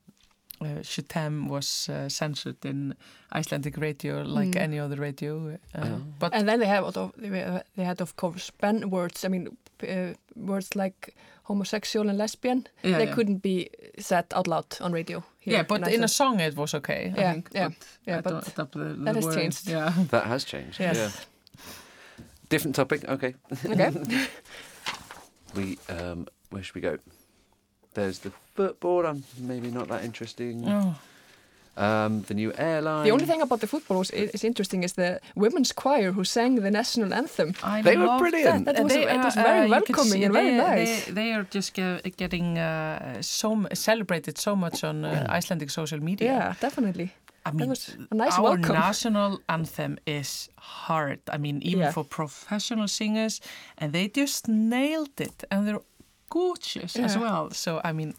uh, 0.60 0.82
Je 0.82 1.02
t'aime 1.02 1.48
was 1.48 1.88
uh, 1.88 2.08
censored 2.08 2.64
in 2.64 2.94
Icelandic 3.34 3.76
radio 3.76 4.22
like 4.22 4.52
Mm. 4.56 4.62
any 4.62 4.78
other 4.80 4.96
radio, 5.00 5.58
uh, 5.74 5.80
Oh. 5.84 6.00
but 6.18 6.32
And 6.34 6.46
then 6.48 6.58
they 6.60 6.68
have 6.68 6.84
of 6.96 7.12
they 7.76 7.84
had 7.84 8.00
of 8.00 8.14
course 8.16 8.50
ban 8.60 8.90
words. 8.90 9.24
I 9.24 9.28
mean, 9.28 9.48
uh, 9.82 10.14
words 10.34 10.74
like 10.76 11.14
homosexual 11.42 12.08
and 12.08 12.18
lesbian. 12.18 12.66
yeah, 12.82 12.98
they 12.98 13.04
yeah. 13.06 13.14
couldn't 13.14 13.42
be 13.42 13.68
said 13.98 14.24
out 14.34 14.46
loud 14.46 14.64
on 14.80 14.92
radio. 14.92 15.22
yeah, 15.44 15.62
but 15.68 15.86
in 15.88 16.02
a 16.04 16.08
song 16.08 16.40
it 16.40 16.56
was 16.56 16.74
okay. 16.74 17.12
I 17.16 17.20
Yeah, 17.20 17.32
think, 17.32 17.48
yeah, 17.54 17.68
but 17.68 17.86
yeah, 18.06 18.18
I 18.18 18.20
but 18.22 18.54
that, 18.54 18.72
the, 18.72 18.78
the 18.78 19.04
that 19.04 19.14
has 19.16 19.34
changed. 19.34 19.68
Yeah, 19.68 19.92
That 20.10 20.24
has 20.26 20.44
changed. 20.44 20.80
Yes. 20.80 20.96
Yeah. 20.96 21.10
Different 22.48 22.74
topic. 22.76 23.04
Okay. 23.08 23.34
Okay. 23.64 23.92
We 25.54 25.78
um, 25.88 26.26
where 26.50 26.62
should 26.62 26.74
we 26.74 26.80
go? 26.80 26.98
There's 27.96 28.18
the 28.18 28.30
football. 28.54 29.06
Um, 29.06 29.22
maybe 29.38 29.68
not 29.78 29.88
that 29.88 30.04
interesting. 30.04 30.64
oh, 30.68 30.94
Um, 31.78 32.22
the 32.28 32.34
new 32.34 32.52
airline. 32.56 33.04
The 33.04 33.12
only 33.16 33.26
thing 33.26 33.42
about 33.42 33.60
the 33.60 33.66
football 33.66 33.98
was, 33.98 34.10
is 34.10 34.44
interesting 34.44 34.82
is 34.84 34.92
the 34.94 35.10
women's 35.34 35.72
choir 35.82 36.12
who 36.12 36.24
sang 36.24 36.62
the 36.66 36.70
national 36.70 37.12
anthem. 37.12 37.48
I 37.62 37.82
They 37.82 37.96
were 37.96 38.06
love 38.06 38.20
brilliant. 38.24 38.64
That 38.64 38.78
was- 38.82 38.92
They 38.92 39.02
it 39.16 39.20
was 39.24 39.36
are, 39.36 39.42
very 39.44 39.66
you 39.68 39.72
can 39.72 39.76
welcoming 39.76 40.12
see 40.12 40.24
and 40.26 40.32
very 40.34 40.50
they, 40.50 40.56
nice. 40.68 41.04
They, 41.06 41.12
they 41.20 41.28
are 41.36 41.46
just 41.56 41.70
ge- 41.78 42.16
getting 42.22 42.46
uh, 42.58 43.20
so 43.20 43.48
m- 43.52 43.68
celebrated 43.74 44.38
so 44.38 44.52
much 44.56 44.84
on 44.84 45.04
uh, 45.04 45.36
Icelandic 45.38 45.70
social 45.70 46.00
media. 46.10 46.28
Yeah, 46.32 46.54
definitely. 46.60 47.08
I 47.48 47.50
mean, 47.52 47.68
was 47.68 47.96
a 48.10 48.14
nice 48.24 48.38
our 48.38 48.42
welcome. 48.56 48.74
national 48.86 49.30
anthem 49.48 49.98
is 50.06 50.48
hard. 50.86 51.18
I 51.34 51.38
mean, 51.38 51.56
even 51.62 51.80
Yeah. 51.80 51.92
for 51.92 52.04
professional 52.04 52.88
singers, 52.88 53.40
and 53.80 53.92
they 53.92 54.08
just 54.22 54.48
nailed 54.48 55.20
it, 55.20 55.44
and 55.50 55.60
they're 55.66 55.84
gorgeous 56.36 56.96
as 56.96 57.16
well. 57.16 57.50
So, 57.50 57.80
I 57.82 57.92
mean, 57.92 58.14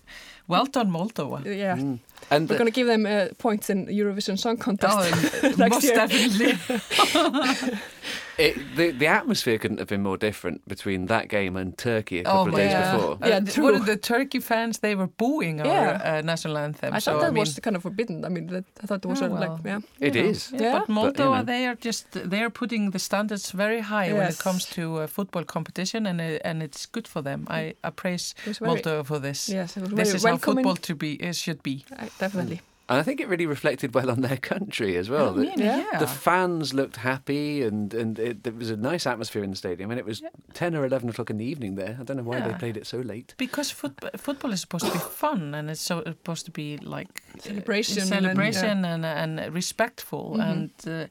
well 0.47 0.65
done, 0.65 0.89
Moldova. 0.89 1.45
Yeah. 1.45 1.77
Mm. 1.77 1.99
And 2.32 2.49
We're 2.49 2.58
going 2.58 2.71
to 2.71 2.80
give 2.80 2.88
them 2.88 3.06
uh, 3.06 3.27
points 3.38 3.69
in 3.69 3.88
Eurovision 3.88 4.38
Song 4.39 4.58
Contest. 4.58 4.97
Oh, 4.97 5.47
and 5.47 5.58
Next 5.63 5.84
most 5.84 5.93
definitely. 5.93 6.53
it, 8.38 8.76
the 8.76 8.91
the 8.91 9.08
atmosphere 9.08 9.58
couldn't 9.58 9.80
have 9.80 9.88
been 9.88 10.04
more 10.04 10.17
different 10.17 10.67
between 10.67 11.08
that 11.08 11.28
game 11.30 11.56
and 11.56 11.78
Turkey 11.78 12.19
a 12.19 12.23
couple 12.23 12.39
Oh 12.39 12.47
of 12.47 12.56
days 12.56 12.71
God. 12.73 12.91
before. 12.93 13.28
Yeah, 13.30 13.38
Uh. 13.38 13.62
What 13.63 13.86
the 13.86 13.97
Turkey 13.97 14.39
fans? 14.39 14.80
They 14.80 14.95
were 14.95 15.08
booing 15.08 15.62
our 15.62 15.67
Yeah. 15.67 16.17
uh, 16.17 16.21
national 16.21 16.58
anthem. 16.58 16.93
I 16.93 17.00
so, 17.00 17.12
thought 17.12 17.21
that 17.21 17.28
I 17.28 17.32
mean, 17.32 17.39
was 17.41 17.60
kind 17.60 17.76
of 17.76 17.82
forbidden. 17.82 18.26
I 18.26 18.30
mean, 18.30 18.47
that, 18.47 18.65
I 18.84 18.86
thought 18.88 19.04
it 19.06 19.08
was 19.10 19.21
Oh, 19.21 19.30
well. 19.30 19.39
like, 19.41 19.65
yeah. 19.65 19.80
It 20.08 20.13
know. 20.15 20.21
is. 20.30 20.52
Yeah, 20.54 20.62
Yeah. 20.62 20.71
but 20.80 20.88
But, 20.88 20.93
Moldova, 20.95 21.19
you 21.19 21.36
know. 21.38 21.43
they 21.54 21.65
are 21.67 21.76
just 21.76 22.06
they 22.12 22.41
are 22.43 22.50
putting 22.52 22.91
the 22.91 23.00
standards 23.00 23.52
very 23.52 23.82
high 23.82 24.10
when 24.13 24.21
it 24.28 24.36
Yes. 24.38 24.41
comes 24.41 24.65
to 24.78 24.82
uh, 25.02 25.08
football 25.08 25.43
competition, 25.45 26.06
and 26.06 26.19
uh, 26.21 26.50
and 26.50 26.62
it's 26.63 26.86
good 26.95 27.08
for 27.08 27.21
them. 27.23 27.39
I, 27.50 27.73
I 27.88 27.89
praise 27.89 28.36
very, 28.45 28.69
Moldova 28.69 29.04
for 29.06 29.19
this. 29.19 29.50
yes, 29.50 29.78
it 29.78 29.82
was 29.84 29.91
This 29.91 30.10
very 30.10 30.15
is 30.17 30.26
how 30.26 30.38
football 30.38 30.76
to 30.76 30.95
be 30.95 31.12
it 31.30 31.36
should 31.36 31.62
be. 31.63 31.76
I- 32.04 32.10
definitely. 32.19 32.60
And 32.89 32.97
I 33.00 33.04
think 33.04 33.19
it 33.19 33.28
really 33.28 33.45
reflected 33.45 33.93
well 33.93 34.10
on 34.10 34.21
their 34.21 34.38
country 34.38 34.95
as 34.97 35.10
well. 35.10 35.30
I 35.32 35.34
The- 35.34 35.41
mean, 35.41 35.60
Yeah. 35.60 35.86
yeah. 35.91 36.00
The 36.00 36.08
fans 36.08 36.73
looked 36.73 36.97
happy, 36.97 37.62
and 37.63 37.93
and 37.93 38.17
it, 38.19 38.43
there 38.43 38.54
was 38.54 38.69
a 38.69 38.78
nice 38.78 39.06
atmosphere 39.06 39.43
in 39.43 39.50
the 39.52 39.58
stadium. 39.58 39.91
And 39.91 40.00
it 40.00 40.06
was 40.06 40.21
Yeah. 40.21 40.30
ten 40.54 40.73
or 40.76 40.86
eleven 40.86 41.10
o'clock 41.10 41.30
in 41.30 41.38
the 41.38 41.45
evening 41.45 41.76
there. 41.76 41.97
I 42.00 42.04
don't 42.04 42.17
know 42.17 42.23
why 42.23 42.39
they 42.39 42.54
played 42.54 42.78
it 42.78 42.88
so 42.88 42.97
late. 43.00 43.34
because 43.38 43.71
football, 43.73 44.10
football 44.17 44.54
is 44.54 44.62
supposed 44.62 44.86
to 44.86 44.91
be 44.91 45.00
fun 45.00 45.54
and 45.56 45.69
it's 45.69 45.82
so 45.82 46.02
supposed 46.06 46.45
to 46.45 46.52
be 46.52 46.78
like 46.78 47.21
uh, 47.36 47.39
Celebration 47.41 48.00
and- 48.00 48.08
celebration 48.08 48.86
and, 48.86 49.06
and, 49.06 49.54
respectful. 49.54 50.36
Mhm. 50.38 50.50
And 50.52 50.71
uh, 50.88 51.08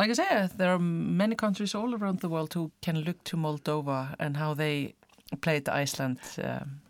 like 0.00 0.10
I 0.10 0.14
said, 0.14 0.50
there 0.58 0.70
are 0.72 0.78
many 1.22 1.34
countries 1.36 1.74
all 1.74 1.94
around 1.94 2.18
the 2.20 2.28
world 2.28 2.52
who 2.54 2.70
can 2.82 2.96
look 3.04 3.22
to 3.24 3.36
Moldova 3.36 4.14
and 4.18 4.36
how 4.36 4.54
they 4.54 4.94
played 5.40 5.68
Iceland 5.68 6.18
um, 6.42 6.80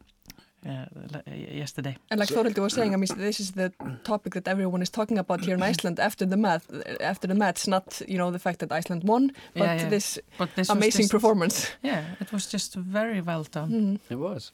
uh, 0.67 1.21
yesterday. 1.55 1.97
And 2.11 2.21
like 2.21 2.29
Þórhildur 2.29 2.63
was 2.63 2.73
saying, 2.75 2.93
I 2.95 2.97
mean, 2.97 3.09
this 3.17 3.41
is 3.41 3.53
the 3.53 3.71
topic 4.05 4.35
that 4.35 4.49
everyone 4.49 4.83
is 4.83 4.91
talking 4.91 5.19
about 5.19 5.41
here 5.45 5.55
in 5.55 5.63
Iceland 5.63 5.99
after 6.01 6.27
the 6.27 6.37
match. 6.37 6.63
After 7.01 7.29
the 7.29 7.35
match, 7.35 7.67
not 7.69 8.03
you 8.09 8.19
know 8.19 8.31
the 8.33 8.39
fact 8.39 8.59
that 8.59 8.73
Iceland 8.73 9.03
won, 9.05 9.33
but 9.55 9.63
Yeah, 9.63 9.75
yeah. 9.83 9.89
this 9.91 10.19
But 10.39 10.49
this 10.57 10.69
amazing 10.71 11.03
just- 11.05 11.13
performance. 11.13 11.71
Yeah, 11.83 12.05
it 12.21 12.33
was 12.33 12.47
just 12.53 12.75
very 12.75 13.21
well 13.21 13.45
done. 13.51 13.71
Mhm. 13.71 13.99
It 14.11 14.19
was. 14.19 14.53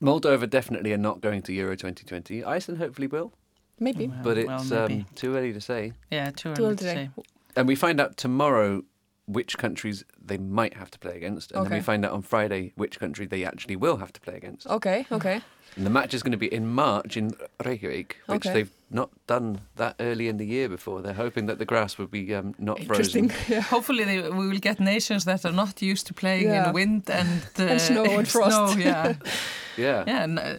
Moldova 0.00 0.46
definitely 0.48 0.92
are 0.92 0.98
not 1.02 1.20
going 1.20 1.42
to 1.42 1.52
Euro 1.52 1.76
2020. 1.76 2.44
Iceland 2.44 2.80
hopefully 2.80 3.06
will, 3.08 3.32
Maybe. 3.80 4.06
Well, 4.08 4.18
but 4.22 4.36
well, 4.46 4.60
it's 4.60 4.70
maybe. 4.70 4.94
um, 4.94 5.06
too 5.14 5.34
early 5.36 5.52
to 5.52 5.60
say. 5.60 5.92
yeah, 6.10 6.30
too 6.30 6.54
Too 6.54 6.62
early 6.62 6.64
early 6.66 6.76
to 6.76 6.84
to 6.84 6.90
say. 6.94 7.10
And 7.56 7.68
we 7.68 7.74
find 7.76 8.00
out 8.00 8.16
tomorrow 8.16 8.82
which 9.26 9.56
countries 9.58 10.04
they 10.22 10.36
might 10.38 10.74
have 10.74 10.90
to 10.90 10.98
play 10.98 11.16
against, 11.16 11.52
and 11.52 11.64
then 11.66 11.72
we 11.72 11.80
find 11.80 12.04
out 12.04 12.12
on 12.12 12.22
Friday 12.22 12.72
which 12.76 12.98
country 13.00 13.26
they 13.26 13.44
actually 13.44 13.76
will 13.76 13.96
have 13.96 14.12
to 14.12 14.20
play 14.20 14.34
against. 14.36 14.66
Okay. 14.66 15.06
Okay. 15.10 15.40
And 15.76 15.84
the 15.86 15.90
match 15.90 16.14
is 16.14 16.22
going 16.22 16.32
to 16.32 16.38
be 16.38 16.52
in 16.54 16.66
March 16.68 17.16
in 17.16 17.32
Reykjavik, 17.64 18.16
which 18.26 18.46
Okay. 18.46 18.52
they've 18.54 18.70
not 18.90 19.10
done 19.26 19.60
that 19.76 19.96
early 19.98 20.28
in 20.28 20.36
the 20.36 20.44
year 20.46 20.68
before. 20.68 21.02
They're 21.02 21.14
hoping 21.14 21.46
that 21.46 21.58
the 21.58 21.64
grass 21.64 21.98
will 21.98 22.06
be 22.06 22.32
um, 22.34 22.54
not 22.58 22.78
Interesting. 22.80 23.28
frozen. 23.30 23.52
Yeah. 23.54 23.60
Hopefully, 23.62 24.04
they, 24.04 24.20
we 24.30 24.46
will 24.48 24.60
get 24.60 24.78
nations 24.78 25.24
that 25.24 25.44
are 25.44 25.52
not 25.52 25.82
used 25.82 26.06
to 26.08 26.14
playing 26.14 26.44
Yeah. 26.48 26.68
in 26.68 26.74
wind 26.74 27.10
and, 27.10 27.42
uh, 27.58 27.62
And 27.72 27.80
snow 27.80 28.04
and 28.04 28.28
frost. 28.28 28.72
Snow, 28.74 28.82
yeah, 28.84 29.14
Yeah. 29.76 30.04
yeah. 30.06 30.22
And, 30.24 30.38
uh, 30.38 30.54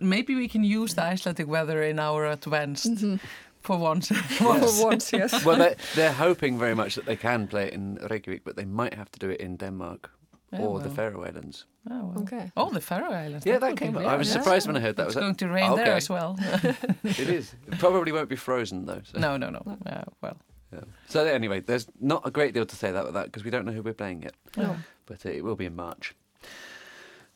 maybe 0.00 0.34
we 0.34 0.48
can 0.48 0.64
use 0.64 0.94
the 0.94 1.02
Icelandic 1.02 1.46
weather 1.48 1.82
in 1.82 1.98
our 1.98 2.26
advanced 2.26 2.94
Mhm. 2.94 3.20
For 3.66 3.78
once. 3.78 4.08
For 4.38 4.84
once, 4.84 5.12
yes. 5.12 5.44
Well, 5.46 5.56
they're, 5.58 5.76
they're 5.94 6.12
hoping 6.12 6.58
very 6.58 6.74
much 6.74 6.94
that 6.94 7.04
they 7.06 7.16
can 7.16 7.46
play 7.48 7.66
it 7.66 7.72
in 7.74 7.96
Reykjavik, 8.10 8.44
but 8.44 8.56
they 8.56 8.64
might 8.64 8.94
have 8.94 9.10
to 9.12 9.18
do 9.18 9.30
it 9.30 9.40
in 9.40 9.56
Denmark 9.56 10.10
Oh, 10.52 10.64
or 10.64 10.80
the. 10.80 10.88
Faroe 10.90 11.24
Islands. 11.24 11.66
Oh, 11.90 12.12
well. 12.14 12.22
Okay. 12.22 12.50
Oh, 12.56 12.70
the 12.70 12.80
Faroe 12.80 13.10
Islands. 13.24 13.44
Yeah, 13.46 13.58
that 13.58 13.70
would 13.70 13.80
be 13.80 13.86
came 13.86 13.96
up. 13.96 14.02
very 14.02 14.14
I 14.14 14.16
was 14.18 14.28
nice. 14.28 14.36
surprised 14.44 14.66
when 14.68 14.76
I 14.76 14.80
heard 14.80 14.96
that. 14.96 15.06
It's 15.06 15.16
Was 15.16 15.22
going 15.24 15.34
to 15.34 15.48
rain 15.48 15.74
there 15.76 15.84
Okay. 15.86 15.96
as 15.96 16.08
well. 16.08 16.36
it 17.04 17.28
is. 17.28 17.54
It 17.66 17.78
probably 17.78 18.12
won't 18.12 18.28
be 18.28 18.36
frozen 18.36 18.86
though. 18.86 19.02
So. 19.04 19.18
no, 19.18 19.36
no, 19.36 19.50
no. 19.50 19.62
Uh, 19.86 20.04
well, 20.22 20.36
Yeah. 20.72 20.84
So 21.08 21.18
anyway, 21.24 21.60
there's 21.60 21.86
not 22.00 22.22
a 22.26 22.30
great 22.30 22.54
deal 22.54 22.66
to 22.66 22.76
say 22.76 22.90
about 22.90 23.12
that 23.14 23.24
because 23.26 23.44
we 23.44 23.50
don't 23.50 23.64
know 23.64 23.72
who 23.74 23.82
we're 23.82 23.94
playing 23.94 24.22
yet, 24.22 24.34
No. 24.56 24.76
but 25.06 25.26
uh, 25.26 25.30
it 25.30 25.42
will 25.44 25.56
be 25.56 25.66
in 25.66 25.74
March. 25.76 26.14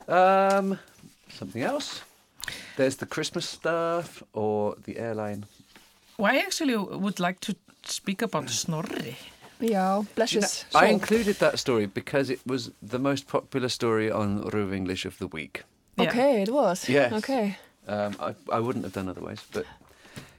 Um, 0.09 0.79
something 1.29 1.63
else. 1.63 2.03
There's 2.77 2.97
the 2.97 3.07
Christmas 3.07 3.49
stuff 3.49 4.23
or 4.33 4.77
the 4.85 4.99
airline. 4.99 5.45
Well, 6.21 6.35
I 6.35 6.39
actually 6.39 6.77
would 6.77 7.19
like 7.19 7.41
to 7.41 7.55
speak 7.83 8.23
about 8.23 8.51
Snorri. 8.51 9.17
Yeah, 9.59 10.03
bless 10.15 10.33
you 10.33 10.41
his 10.41 10.65
know, 10.75 10.81
I 10.81 10.87
included 10.87 11.37
that 11.39 11.59
story 11.59 11.87
because 11.87 12.29
it 12.29 12.41
was 12.47 12.71
the 12.83 12.99
most 12.99 13.27
popular 13.27 13.69
story 13.69 14.11
on 14.11 14.43
RÚV 14.43 14.75
English 14.75 15.07
of 15.07 15.17
the 15.19 15.27
week. 15.27 15.65
Yeah. 15.97 16.09
Okay, 16.09 16.43
it 16.43 16.51
was. 16.51 16.89
Yes. 16.89 17.13
Okay. 17.13 17.57
Um, 17.89 18.17
I, 18.21 18.35
I 18.53 18.61
wouldn't 18.61 18.85
have 18.85 18.93
done 18.93 19.09
otherwise, 19.09 19.43
but 19.53 19.65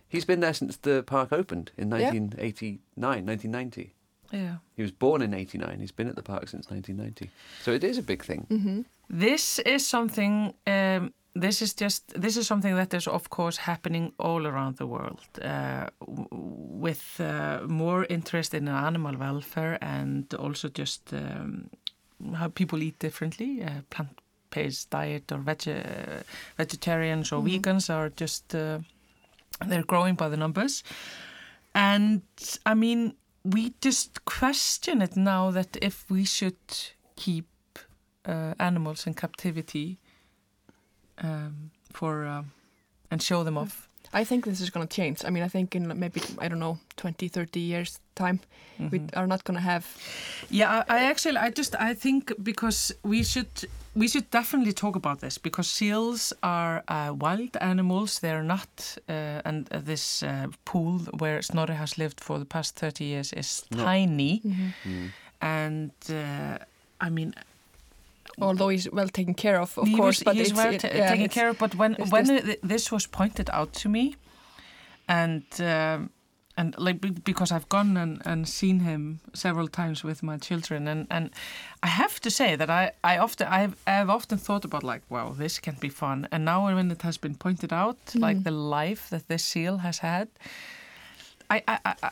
he's 0.08 0.26
been 0.26 0.39
there 0.39 0.54
since 0.54 0.78
the 0.78 1.04
park 1.04 1.32
opened 1.32 1.72
in 1.78 1.89
Yeah. 1.89 2.12
1989, 2.12 3.26
1990. 3.26 3.94
Yeah. 4.32 4.56
He 4.76 4.82
was 4.84 4.91
born 4.91 5.22
in 5.22 5.34
89. 5.34 5.80
He's 5.80 5.91
been 5.91 6.08
at 6.08 6.15
the 6.15 6.24
park 6.24 6.48
since 6.48 6.70
1990. 6.70 7.30
So 7.63 7.72
it 7.72 7.84
is 7.84 7.98
a 7.98 8.04
big 8.04 8.24
thing. 8.24 8.46
Mm-hmm. 8.50 8.82
This 9.10 9.60
is 9.60 9.86
something. 9.86 10.54
Um, 10.67 11.13
this 11.34 11.62
is 11.62 11.74
just. 11.74 12.22
This 12.22 12.36
is 12.38 12.48
something 12.48 12.76
that 12.76 12.94
is, 12.94 13.08
of 13.08 13.30
course, 13.30 13.58
happening 13.58 14.13
all 14.17 14.46
around 14.48 14.78
the 14.78 14.86
world, 14.86 15.22
uh, 15.41 15.88
with 16.82 17.20
uh, 17.20 17.60
more 17.67 18.06
interest 18.10 18.54
in 18.54 18.67
animal 18.67 19.17
welfare 19.17 19.78
and 19.82 20.34
also 20.34 20.67
just 20.70 21.13
um, 21.13 21.70
how 22.36 22.50
people 22.50 22.84
eat 22.84 23.00
differently. 23.00 23.63
Uh, 23.63 23.82
plant-based 23.89 24.89
diet 24.89 25.32
or 25.32 25.38
veg- 25.38 25.67
uh, 25.70 26.24
vegetarians 26.58 27.32
or 27.32 27.41
Mhm. 27.41 27.48
vegans 27.62 27.89
are 27.89 28.10
just. 28.10 28.54
Uh, 28.56 28.80
they're 29.67 29.86
growing 29.86 30.15
by 30.15 30.28
the 30.30 30.38
numbers, 30.38 30.84
and 31.74 32.22
I 32.65 32.74
mean, 32.74 33.13
we 33.44 33.74
just 33.86 34.26
question 34.26 35.02
it 35.02 35.15
now 35.15 35.52
that 35.52 35.78
if 35.82 36.10
we 36.10 36.26
should 36.26 36.58
keep 37.15 37.46
uh, 38.26 38.54
animals 38.60 39.08
in 39.08 39.13
captivity 39.13 39.98
um, 41.23 41.71
for 41.93 42.25
um, 42.25 42.51
and 43.12 43.21
show 43.21 43.43
them 43.43 43.57
off. 43.57 43.88
I 44.13 44.25
think 44.25 44.45
this 44.45 44.60
is 44.62 44.69
going 44.69 44.86
to 44.88 44.93
change. 44.95 45.23
I 45.25 45.29
mean, 45.29 45.43
I 45.43 45.47
think 45.49 45.73
in 45.75 45.88
maybe, 45.99 46.21
I 46.38 46.49
don't 46.49 46.60
know, 46.60 46.77
20, 46.97 47.29
30 47.29 47.60
years 47.60 47.99
time, 48.15 48.39
we 48.91 48.99
Mhm. 48.99 49.10
are 49.15 49.27
not 49.27 49.43
going 49.45 49.55
to 49.55 49.62
have... 49.63 49.86
Yeah, 50.49 50.84
I, 50.89 50.97
I 50.97 51.03
actually, 51.10 51.38
I 51.38 51.49
just, 51.49 51.75
I 51.75 51.93
think 51.93 52.34
because 52.43 52.91
we 53.03 53.23
should, 53.23 53.47
we 53.95 54.07
should 54.10 54.29
definitely 54.31 54.73
talk 54.73 54.95
about 54.97 55.19
this 55.21 55.38
because 55.38 55.69
seals 55.69 56.34
are 56.43 56.84
uh, 56.89 57.13
wild 57.17 57.55
animals. 57.62 58.19
They're 58.19 58.43
not, 58.43 58.97
uh, 59.07 59.41
and 59.45 59.67
uh, 59.71 59.79
this 59.86 60.23
uh, 60.23 60.47
pool 60.65 60.99
where 61.19 61.41
Snorri 61.41 61.75
has 61.75 61.97
lived 61.97 62.19
for 62.19 62.38
the 62.39 62.45
past 62.45 62.75
thirty 62.79 63.05
years 63.05 63.31
is 63.34 63.63
No. 63.71 63.84
tiny, 63.86 64.41
Mm. 64.84 65.12
and 65.41 65.91
uh, 66.10 66.57
I 66.99 67.10
mean, 67.10 67.34
Although 68.41 68.69
he's 68.69 68.88
well 68.91 69.10
taken 69.10 69.34
care 69.34 69.60
of, 69.62 69.77
of 69.77 69.88
he 69.88 69.95
course, 69.95 70.19
was, 70.19 70.23
but 70.23 70.36
he's 70.36 70.53
well 70.53 70.73
it- 70.73 70.84
yeah, 70.84 71.10
taken 71.10 71.29
care 71.29 71.49
of. 71.49 71.57
But 71.57 71.75
when 71.75 71.95
when 72.10 72.25
just- 72.25 72.57
this 72.67 72.91
was 72.91 73.07
pointed 73.07 73.49
out 73.51 73.73
to 73.81 73.89
me, 73.89 74.15
and 75.07 75.43
um, 75.60 76.10
and 76.57 76.75
like 76.77 76.99
because 77.23 77.51
I've 77.51 77.67
gone 77.69 77.97
and, 77.97 78.21
and 78.25 78.47
seen 78.47 78.79
him 78.79 79.19
several 79.34 79.67
times 79.67 80.03
with 80.03 80.23
my 80.23 80.38
children, 80.38 80.88
and, 80.88 81.07
and 81.10 81.29
I 81.84 81.88
have 81.88 82.19
to 82.21 82.29
say 82.29 82.55
that 82.57 82.69
I 82.69 82.91
I 83.03 83.17
often 83.19 83.47
I've 83.47 83.75
I've 83.88 84.10
often 84.10 84.38
thought 84.38 84.65
about 84.65 84.84
like 84.84 85.01
wow 85.10 85.34
this 85.38 85.60
can 85.60 85.75
be 85.79 85.89
fun, 85.89 86.27
and 86.31 86.45
now 86.45 86.65
when 86.65 86.91
it 86.91 87.01
has 87.01 87.17
been 87.19 87.36
pointed 87.36 87.71
out 87.73 87.97
like 88.15 88.38
Mhm. 88.38 88.43
the 88.43 88.51
life 88.51 89.10
that 89.10 89.27
this 89.27 89.43
seal 89.43 89.77
has 89.77 89.99
had, 89.99 90.27
I 91.49 91.63
I. 91.67 92.12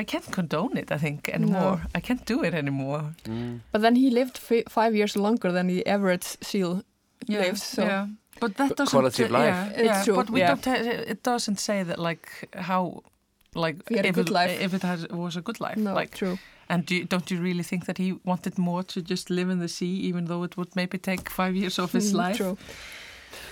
I, 0.00 0.04
can't 0.04 0.30
condone 0.32 0.76
it, 0.78 0.90
I 0.92 0.98
think, 0.98 1.28
anymore. 1.28 1.80
I 1.94 2.00
can't 2.00 2.24
do 2.26 2.44
it 2.44 2.54
anymore. 2.54 3.14
Mm. 3.24 3.60
But 3.72 3.82
then 3.82 3.96
he 3.96 4.10
lived 4.10 4.38
fi 4.38 4.62
five 4.68 4.94
years 4.94 5.16
longer 5.16 5.52
than 5.52 5.66
the 5.68 5.86
average 5.86 6.24
seal 6.42 6.82
lives. 7.28 7.62
So 7.62 7.82
yeah. 7.82 8.06
But 8.40 8.56
that 8.56 8.76
doesn't 8.76 8.98
quality 9.00 9.24
of 9.24 9.30
uh, 9.30 9.38
life. 9.38 9.46
Yeah, 9.54 9.68
It's 9.68 9.84
yeah, 9.84 10.04
true, 10.04 10.14
But 10.16 10.30
we 10.30 10.40
yeah. 10.40 10.48
don't. 10.54 10.64
ha- 10.64 11.10
it 11.10 11.22
doesn't 11.22 11.58
say 11.60 11.84
that 11.84 11.98
like 11.98 12.48
how, 12.56 13.02
like 13.54 13.76
if 13.90 14.14
good 14.14 14.28
it, 14.28 14.32
life. 14.32 14.60
if 14.64 14.72
it 14.74 14.82
has 14.82 15.06
was 15.10 15.36
a 15.36 15.40
good 15.40 15.60
life. 15.60 15.76
no, 15.76 15.94
Like, 15.94 16.16
true. 16.18 16.38
and 16.68 16.86
do 16.86 16.94
you, 16.94 17.04
don't 17.04 17.30
you 17.30 17.42
really 17.42 17.62
think 17.62 17.84
that 17.84 17.98
he 17.98 18.14
wanted 18.24 18.58
more 18.58 18.82
to 18.84 19.00
just 19.02 19.28
live 19.30 19.52
in 19.52 19.58
the 19.60 19.68
sea, 19.68 20.08
even 20.08 20.24
though 20.24 20.42
it 20.44 20.56
would 20.56 20.74
maybe 20.74 20.98
take 20.98 21.30
five 21.30 21.54
years 21.54 21.78
of 21.78 21.92
his 21.92 22.12
Mm, 22.12 22.16
life 22.28 22.36
True. 22.36 22.56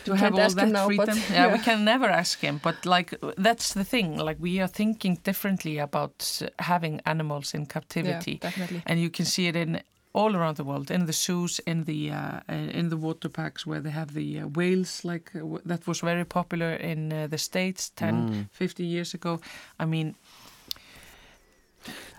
To 0.04 0.14
have 0.14 0.34
all 0.34 0.50
that 0.54 0.68
now, 0.68 0.86
freedom? 0.86 1.06
but 1.06 1.30
yeah, 1.36 1.52
we 1.52 1.58
can 1.58 1.84
never 1.84 2.06
ask 2.06 2.40
him. 2.40 2.60
But 2.62 2.84
like 2.86 3.14
that's 3.36 3.74
the 3.74 3.84
thing. 3.84 4.16
Like 4.18 4.38
we 4.40 4.60
are 4.62 4.68
thinking 4.68 5.20
differently 5.24 5.78
about 5.78 6.42
having 6.58 7.00
animals 7.04 7.54
in 7.54 7.66
captivity. 7.66 8.32
Yeah, 8.32 8.50
definitely. 8.50 8.82
and 8.86 9.00
you 9.00 9.10
can 9.10 9.24
see 9.24 9.46
it 9.48 9.56
in 9.56 9.80
all 10.12 10.34
around 10.34 10.56
the 10.56 10.64
world 10.64 10.90
in 10.90 11.06
the 11.06 11.12
zoos 11.12 11.60
in 11.66 11.84
the 11.84 12.10
uh, 12.10 12.40
in 12.78 12.88
the 12.88 12.96
water 12.96 13.28
parks 13.28 13.64
where 13.66 13.80
they 13.80 13.90
have 13.92 14.12
the 14.12 14.40
uh, 14.40 14.46
whales 14.48 15.04
like 15.04 15.30
uh, 15.36 15.38
w- 15.38 15.60
that 15.64 15.86
was 15.86 16.00
very 16.00 16.24
popular 16.24 16.72
in 16.74 17.12
uh, 17.12 17.28
the 17.30 17.38
states 17.38 17.90
10 17.90 18.28
Mm. 18.28 18.48
50 18.50 18.84
years 18.84 19.14
ago 19.14 19.40
i 19.78 19.84
mean 19.86 20.14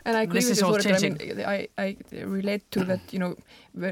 And 0.06 0.18
I 0.18 0.22
agree 0.24 0.40
This 0.40 0.50
with 0.50 0.58
is 0.58 0.62
you, 0.62 0.68
all 0.68 0.78
Þórhildur. 0.78 1.22
I 1.22 1.36
mean, 1.36 1.46
I, 1.46 1.68
I 1.78 1.98
relate 2.26 2.64
to 2.72 2.84
that, 2.86 3.00
you 3.14 3.20
know, 3.20 3.36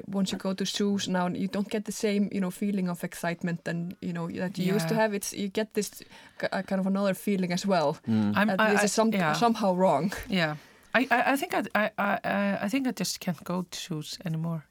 once 0.07 0.31
you 0.31 0.37
go 0.39 0.53
to 0.53 0.65
zoos 0.65 1.07
now, 1.07 1.27
you 1.27 1.47
don't 1.47 1.69
get 1.69 1.85
the 1.85 1.91
same, 1.91 2.29
you 2.31 2.39
know, 2.41 2.51
feeling 2.51 2.89
of 2.89 3.03
excitement 3.03 3.67
and, 3.67 3.95
you 4.01 4.11
know, 4.13 4.27
that 4.27 4.57
you 4.57 4.73
used 4.75 4.87
to 4.89 4.95
have. 4.95 5.13
It's 5.13 5.33
You 5.33 5.49
get 5.49 5.73
this 5.73 6.03
uh, 6.51 6.61
kind 6.63 6.79
of 6.79 6.87
another 6.87 7.13
feeling 7.13 7.53
as 7.53 7.65
well. 7.65 7.97
Mm. 8.07 8.33
i'm 8.35 8.49
I, 8.49 8.71
this 8.71 8.81
I- 8.81 8.85
is 8.85 8.91
some, 8.93 9.11
yeah, 9.13 9.33
somehow 9.33 9.75
wrong. 9.75 10.11
yeah 10.29 10.55
I, 10.95 11.07
I, 11.11 11.33
I 11.33 11.37
think 11.37 11.53
I, 11.53 11.63
I, 11.75 11.89
I, 11.97 12.19
I- 12.23 12.57
I 12.65 12.69
think 12.69 12.87
I 12.87 12.91
just 12.99 13.19
can't 13.19 13.43
go 13.43 13.61
to 13.69 13.77
zoos 13.77 14.17
anymore. 14.25 14.63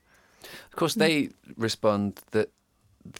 Of 0.72 0.76
course, 0.76 0.94
they 0.98 1.28
respond 1.56 2.20
that 2.30 2.48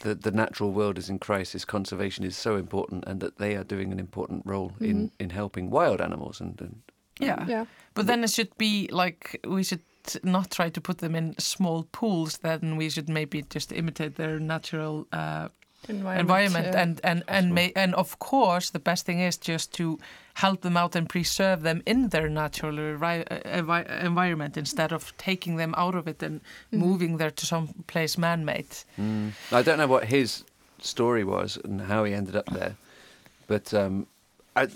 the, 0.00 0.14
the 0.14 0.30
natural 0.30 0.72
world 0.72 0.98
is 0.98 1.08
in 1.08 1.18
crisis, 1.18 1.64
conservation 1.64 2.24
is 2.26 2.36
so 2.36 2.56
important, 2.56 3.04
and 3.06 3.20
that 3.20 3.36
they 3.36 3.56
are 3.56 3.64
doing 3.64 3.92
an 3.92 3.98
important 4.00 4.42
role 4.46 4.72
in, 4.80 4.96
Mhm. 4.96 5.10
in 5.20 5.30
helping 5.30 5.70
wild 5.70 6.00
animals. 6.00 6.40
And, 6.40 6.60
and 6.60 6.82
Yeah. 7.20 7.44
Yeah. 7.48 7.64
But 7.94 8.06
then 8.06 8.22
it 8.24 8.30
should 8.30 8.56
be 8.58 8.88
like 8.92 9.40
we 9.46 9.62
should 9.64 9.80
not 10.22 10.50
try 10.50 10.70
to 10.70 10.80
put 10.80 10.98
them 10.98 11.14
in 11.14 11.34
small 11.38 11.82
pools. 11.92 12.38
Then 12.38 12.76
we 12.78 12.90
should 12.90 13.08
maybe 13.08 13.42
just 13.54 13.72
imitate 13.72 14.14
their 14.14 14.38
natural 14.38 15.06
uh, 15.12 15.48
environment, 15.88 16.66
yeah. 16.66 16.82
and 16.82 17.00
and 17.04 17.22
and 17.28 17.54
may, 17.54 17.72
and 17.76 17.94
of 17.94 18.18
course 18.18 18.70
the 18.70 18.78
best 18.78 19.06
thing 19.06 19.20
is 19.20 19.36
just 19.36 19.72
to 19.72 19.98
help 20.34 20.60
them 20.60 20.76
out 20.76 20.96
and 20.96 21.08
preserve 21.08 21.62
them 21.62 21.82
in 21.86 22.08
their 22.08 22.28
natural 22.28 22.76
envi- 22.76 23.24
uh, 23.30 23.40
envi- 23.62 24.04
environment 24.04 24.56
instead 24.56 24.92
of 24.92 25.12
taking 25.16 25.56
them 25.56 25.74
out 25.76 25.94
of 25.94 26.06
it 26.08 26.22
and 26.22 26.40
Mhm. 26.72 26.78
moving 26.78 27.18
there 27.18 27.30
to 27.32 27.46
some 27.46 27.68
place 27.86 28.16
man-made. 28.20 28.84
Mm. 28.98 29.32
I 29.52 29.62
don't 29.62 29.78
know 29.78 29.88
what 29.88 30.04
his 30.04 30.44
story 30.80 31.24
was 31.24 31.58
and 31.64 31.80
how 31.80 32.04
he 32.04 32.14
ended 32.14 32.36
up 32.36 32.46
there, 32.46 32.76
but 33.48 33.74
um, 33.74 34.06
at 34.62 34.70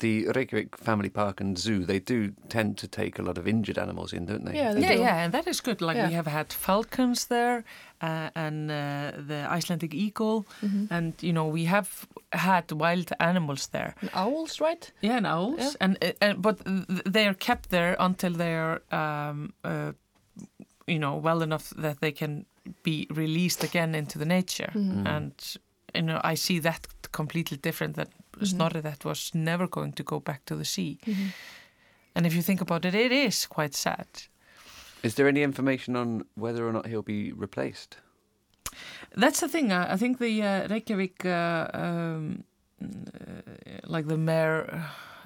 the 0.00 0.26
Reykjavik 0.34 0.76
Family 0.76 1.08
Park 1.10 1.40
and 1.40 1.58
Zoo, 1.58 1.84
they 1.84 1.98
do 2.00 2.32
tend 2.48 2.78
to 2.78 2.86
take 2.88 3.18
a 3.18 3.22
lot 3.22 3.38
of 3.38 3.46
injured 3.46 3.78
animals 3.78 4.12
in, 4.12 4.26
don't 4.26 4.44
they? 4.44 4.54
Yeah, 4.58 4.74
they 4.74 4.80
yeah, 4.82 4.94
do. 4.96 5.00
yeah, 5.00 5.24
and 5.24 5.32
that 5.32 5.46
is 5.46 5.60
good. 5.60 5.80
Like 5.80 5.96
Yeah. 5.96 6.08
we 6.08 6.14
have 6.14 6.30
had 6.30 6.52
falcons 6.52 7.26
there, 7.26 7.64
uh, 8.02 8.30
and 8.34 8.70
uh, 8.70 8.76
the 9.28 9.46
Icelandic 9.58 9.94
eagle, 9.94 10.44
Mhm. 10.60 10.86
and 10.90 11.12
you 11.22 11.32
know 11.32 11.52
we 11.52 11.64
have 11.66 11.88
had 12.32 12.72
wild 12.72 13.12
animals 13.18 13.68
there. 13.68 13.94
And 14.00 14.10
owls, 14.12 14.60
right? 14.60 14.92
Yeah, 15.02 15.16
and 15.16 15.26
owls, 15.26 15.58
Yeah. 15.60 15.72
and, 15.80 15.96
uh, 16.04 16.12
and 16.20 16.42
but 16.42 16.58
they 17.12 17.26
are 17.26 17.34
kept 17.38 17.68
there 17.70 17.96
until 17.98 18.32
they 18.36 18.54
are, 18.54 18.80
um, 18.90 19.52
uh, 19.64 19.92
you 20.86 20.98
know, 20.98 21.16
well 21.22 21.42
enough 21.42 21.70
that 21.82 21.98
they 22.00 22.12
can 22.12 22.44
be 22.82 23.06
released 23.10 23.64
again 23.64 23.94
into 23.94 24.18
the 24.18 24.26
nature. 24.26 24.70
Mhm. 24.74 25.02
Mm. 25.02 25.08
And 25.16 25.32
you 25.94 26.02
know, 26.02 26.20
I 26.32 26.36
see 26.36 26.60
that 26.60 26.86
completely 27.12 27.58
different. 27.62 27.96
That 27.96 28.08
Mhm. 28.44 28.50
Snorri 28.50 28.80
that 28.80 29.04
was 29.04 29.30
never 29.34 29.66
going 29.68 29.92
to 29.94 30.02
go 30.02 30.20
back 30.20 30.44
to 30.46 30.56
the 30.56 30.64
sea. 30.64 30.98
Mhm. 31.06 31.32
And 32.14 32.26
if 32.26 32.34
you 32.34 32.42
think 32.42 32.60
about 32.60 32.84
it, 32.84 32.94
it 32.94 33.12
is 33.12 33.46
quite 33.46 33.74
sad. 33.74 34.06
Is 35.02 35.14
there 35.14 35.28
any 35.28 35.42
information 35.42 35.96
on 35.96 36.24
whether 36.34 36.66
or 36.66 36.72
not 36.72 36.86
he'll 36.86 37.02
be 37.02 37.32
replaced? 37.32 37.96
That's 39.16 39.40
the 39.40 39.48
thing. 39.48 39.72
Uh, 39.72 39.86
I 39.90 39.96
think 39.96 40.18
the 40.18 40.42
uh, 40.42 40.68
Reykjavik, 40.68 41.24
uh, 41.24 41.68
um, 41.74 42.44
uh, 42.82 42.86
like 43.86 44.06
the 44.08 44.16
mayor 44.16 44.84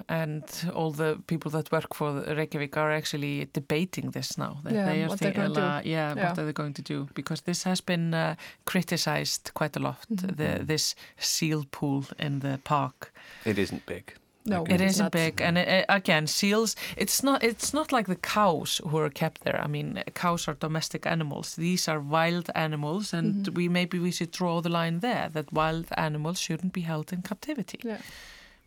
and 0.09 0.43
all 0.73 0.91
the 0.91 1.17
people 1.27 1.51
that 1.51 1.71
work 1.71 1.93
for 1.93 2.13
the 2.13 2.35
Reykjavik 2.35 2.77
are 2.77 2.91
actually 2.91 3.47
debating 3.53 4.11
this 4.11 4.37
now. 4.37 4.59
That 4.63 4.73
Yeah, 4.73 4.85
they 4.85 5.03
are 5.03 5.09
what 5.09 5.19
they're 5.19 5.33
think- 5.33 5.55
gonna 5.55 5.77
uh, 5.77 5.81
yeah, 5.83 6.15
Yeah. 6.15 6.29
what 6.29 6.39
are 6.39 6.45
they 6.45 6.53
going 6.53 6.73
to 6.75 6.81
do? 6.81 7.07
Because 7.13 7.41
this 7.43 7.63
has 7.63 7.81
been 7.81 8.13
uh, 8.13 8.35
criticized 8.65 9.51
quite 9.53 9.75
a 9.75 9.79
lot. 9.79 10.05
Mhm. 10.09 10.35
The, 10.37 10.63
this 10.65 10.95
seal 11.17 11.65
pool 11.71 12.05
in 12.19 12.39
the 12.39 12.59
park. 12.63 13.11
It 13.45 13.57
isn't 13.57 13.85
big. 13.85 14.13
No, 14.49 14.61
Okay. 14.61 14.75
It 14.75 14.81
it's 14.81 14.91
isn't 14.93 15.03
not. 15.05 15.11
big, 15.11 15.41
and 15.41 15.57
uh, 15.57 15.83
again, 15.89 16.27
seals. 16.27 16.75
It's 16.95 17.21
not. 17.21 17.43
It's 17.43 17.73
not 17.73 17.91
like 17.91 18.07
the 18.07 18.15
cows 18.37 18.81
who 18.89 18.97
are 18.97 19.09
kept 19.09 19.43
there. 19.43 19.59
I 19.65 19.67
mean, 19.67 20.01
cows 20.13 20.47
are 20.47 20.55
domestic 20.59 21.05
animals. 21.05 21.55
These 21.55 21.91
are 21.91 21.99
wild 21.99 22.49
animals, 22.55 23.13
and 23.13 23.45
Mhm. 23.45 23.55
we 23.57 23.67
maybe 23.69 23.99
we 23.99 24.11
should 24.11 24.31
draw 24.31 24.61
the 24.61 24.69
line 24.69 24.99
there 25.01 25.29
that 25.33 25.51
wild 25.51 25.85
animals 25.97 26.39
shouldn't 26.39 26.71
be 26.73 26.81
held 26.81 27.11
in 27.13 27.21
captivity. 27.23 27.79
Yeah, 27.83 27.97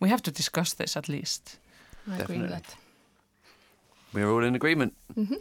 We 0.00 0.08
have 0.08 0.22
to 0.22 0.30
discuss 0.30 0.74
this 0.74 0.96
at 0.96 1.08
least. 1.08 1.58
I 2.10 2.18
agree 2.18 2.40
with 2.40 2.50
that. 2.50 2.74
We're 4.12 4.28
all 4.30 4.42
in 4.44 4.54
agreement. 4.54 4.94
Mhm. 5.16 5.36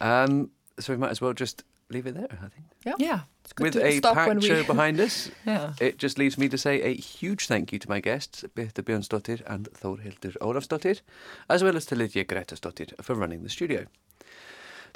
Um, 0.00 0.50
so 0.78 0.92
we 0.92 0.98
might 0.98 1.10
as 1.10 1.20
well 1.20 1.32
just 1.32 1.64
leave 1.88 2.06
it 2.06 2.14
there, 2.14 2.28
I 2.30 2.48
think. 2.48 2.66
Yeah. 2.84 2.94
Yeah. 2.98 3.20
It's 3.44 3.52
good 3.52 3.64
With 3.64 3.72
to 3.74 3.86
a 3.86 3.96
stop 3.98 4.14
packed 4.14 4.34
we 4.40 4.46
show 4.48 4.62
behind 4.74 5.00
us, 5.00 5.30
Yeah. 5.46 5.72
it 5.80 5.98
just 5.98 6.18
leaves 6.18 6.36
me 6.36 6.48
to 6.48 6.58
say 6.58 6.82
a 6.82 6.94
huge 6.94 7.46
thank 7.46 7.72
you 7.72 7.78
to 7.78 7.88
my 7.88 8.00
guests, 8.00 8.44
Birta 8.54 8.82
Björnsdottir 8.82 9.42
and 9.46 9.68
Þórhildur 9.72 10.36
Ólafsdottir, 10.40 11.00
as 11.48 11.62
well 11.62 11.76
as 11.76 11.86
to 11.86 11.94
Lydia 11.96 12.24
Gretarsdottir 12.24 12.92
for 13.02 13.14
running 13.14 13.42
the 13.44 13.48
studio. 13.48 13.86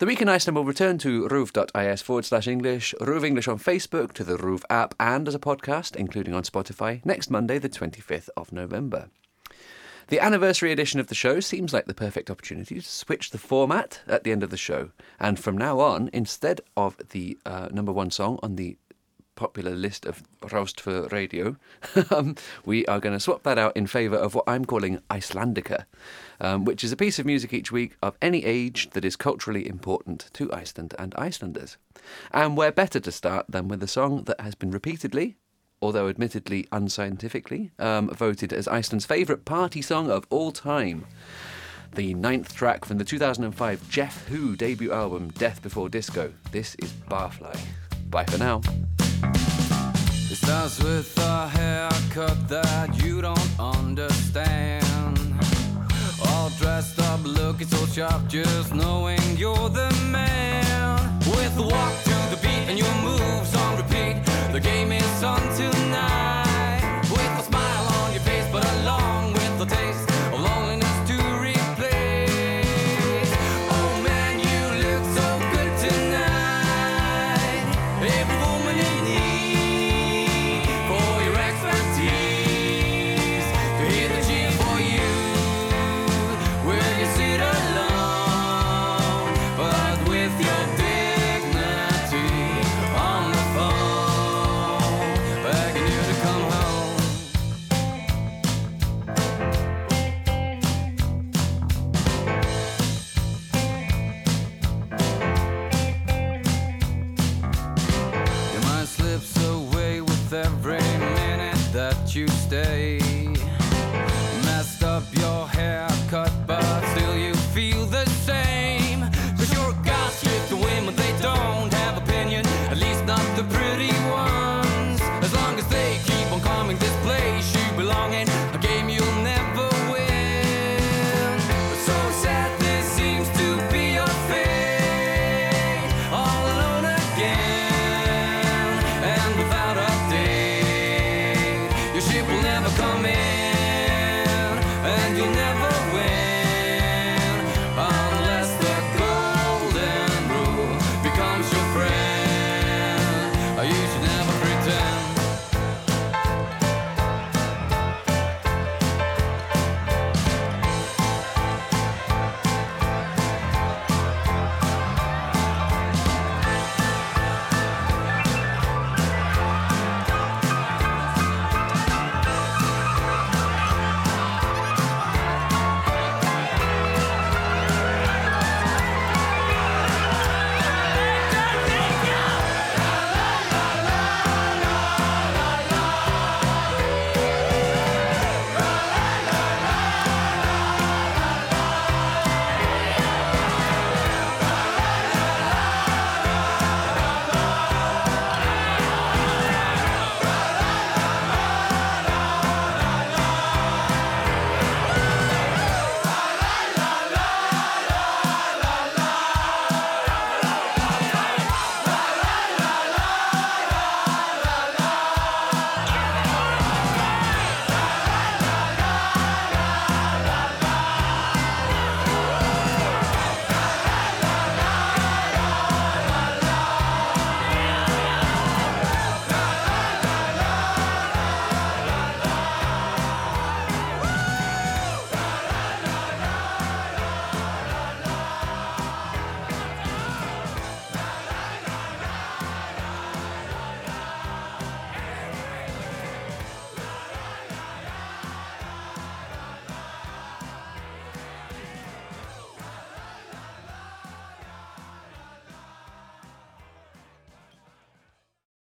The 0.01 0.07
Week 0.07 0.23
in 0.23 0.31
Iceland 0.31 0.57
will 0.57 0.65
return 0.65 0.97
to 1.01 1.29
ruv.is 1.29 2.01
forward 2.01 2.25
slash 2.25 2.49
English, 2.49 2.95
RÚV 3.03 3.23
English 3.23 3.49
on 3.49 3.59
Facebook, 3.59 4.15
to 4.15 4.25
the 4.25 4.39
RÚV 4.39 4.63
app, 4.71 4.95
and 4.99 5.29
as 5.29 5.35
a 5.35 5.39
podcast, 5.39 5.95
including 5.95 6.33
on 6.33 6.43
Spotify, 6.43 7.05
next 7.05 7.29
Monday, 7.29 7.59
the 7.59 7.69
25th 7.69 8.31
of 8.35 8.51
November. 8.51 9.11
The 10.09 10.19
anniversary 10.19 10.73
edition 10.73 11.01
of 11.01 11.09
the 11.09 11.15
show 11.15 11.39
seems 11.39 11.75
like 11.75 11.85
the 11.85 11.93
perfect 11.93 12.31
opportunity 12.31 12.77
to 12.77 12.81
switch 12.81 13.29
the 13.29 13.37
format 13.37 14.01
at 14.09 14.25
the 14.25 14.33
end 14.33 14.43
of 14.43 14.49
the 14.49 14.57
show. 14.57 14.89
And 15.19 15.39
from 15.39 15.59
now 15.59 15.81
on, 15.81 16.09
instead 16.15 16.63
of 16.79 16.97
the 17.11 17.37
uh, 17.45 17.69
number 17.71 17.93
one 17.93 18.11
song 18.11 18.39
on 18.43 18.57
the 18.57 18.79
popular 19.41 19.75
list 19.75 20.05
of 20.05 20.23
Roast 20.53 20.83
for 20.83 21.09
Radio, 21.09 21.57
um, 22.11 22.37
we 22.67 22.85
are 22.85 23.01
going 23.01 23.15
to 23.15 23.19
swap 23.19 23.43
that 23.45 23.57
out 23.57 23.75
in 23.75 23.87
favour 23.87 24.17
of 24.17 24.35
what 24.35 24.45
I'm 24.47 24.67
calling 24.67 25.01
Icelandica, 25.09 25.87
um, 26.43 26.67
which 26.67 26.85
is 26.85 26.93
a 26.93 26.97
piece 26.97 27.19
of 27.19 27.25
music 27.25 27.55
each 27.55 27.73
week 27.73 27.97
of 28.03 28.19
any 28.21 28.45
age 28.45 28.91
that 28.91 29.03
is 29.03 29.17
culturally 29.17 29.67
important 29.67 30.29
to 30.35 30.53
Iceland 30.53 30.95
and 30.99 31.15
Icelanders. 31.15 31.79
And 32.33 32.55
where 32.55 32.71
better 32.71 33.01
to 33.01 33.11
start 33.11 33.47
than 33.49 33.67
with 33.67 33.83
a 33.83 33.89
song 33.89 34.25
that 34.25 34.43
has 34.43 34.55
been 34.55 34.73
repeatedly, 34.73 35.37
although 35.81 36.11
admittedly 36.11 36.69
unscientifically, 36.71 37.71
um, 37.79 38.11
voted 38.11 38.53
as 38.53 38.69
Iceland's 38.69 39.07
favourite 39.07 39.47
party 39.47 39.81
song 39.81 40.11
of 40.11 40.27
all 40.29 40.53
time. 40.53 41.07
The 41.95 42.13
ninth 42.13 42.55
track 42.55 42.85
from 42.85 42.99
the 42.99 43.05
2005 43.05 43.89
Jeff 43.89 44.29
Who 44.29 44.55
debut 44.55 44.93
album, 44.93 45.31
Death 45.31 45.63
Before 45.63 45.89
Disco. 45.89 46.35
This 46.53 46.75
is 46.75 46.93
Barfly. 47.09 47.59
Bye 48.11 48.25
for 48.25 48.37
now. 48.37 48.61
It 49.23 50.37
starts 50.37 50.83
with 50.83 51.17
a 51.19 51.49
haircut 51.49 52.49
that 52.49 53.03
you 53.03 53.21
don't 53.21 53.51
understand. 53.59 55.19
All 56.27 56.51
dressed 56.59 57.01
up, 57.01 57.21
looking 57.25 57.69
so 57.69 57.85
sharp, 57.87 58.29
just 58.29 58.75
knowing 58.75 59.21
you're 59.37 59.69
the 59.69 59.91
man. 60.11 61.19
With 61.21 61.59
a 61.59 61.63
walk 61.63 61.95
to 62.05 62.17
the 62.33 62.39
beat 62.43 62.69
and 62.69 62.79
your 62.79 62.95
moves 63.03 63.55
on 63.55 63.77
repeat, 63.77 64.25
the 64.53 64.61
game 64.61 64.93
is 64.93 65.23
on. 65.23 65.41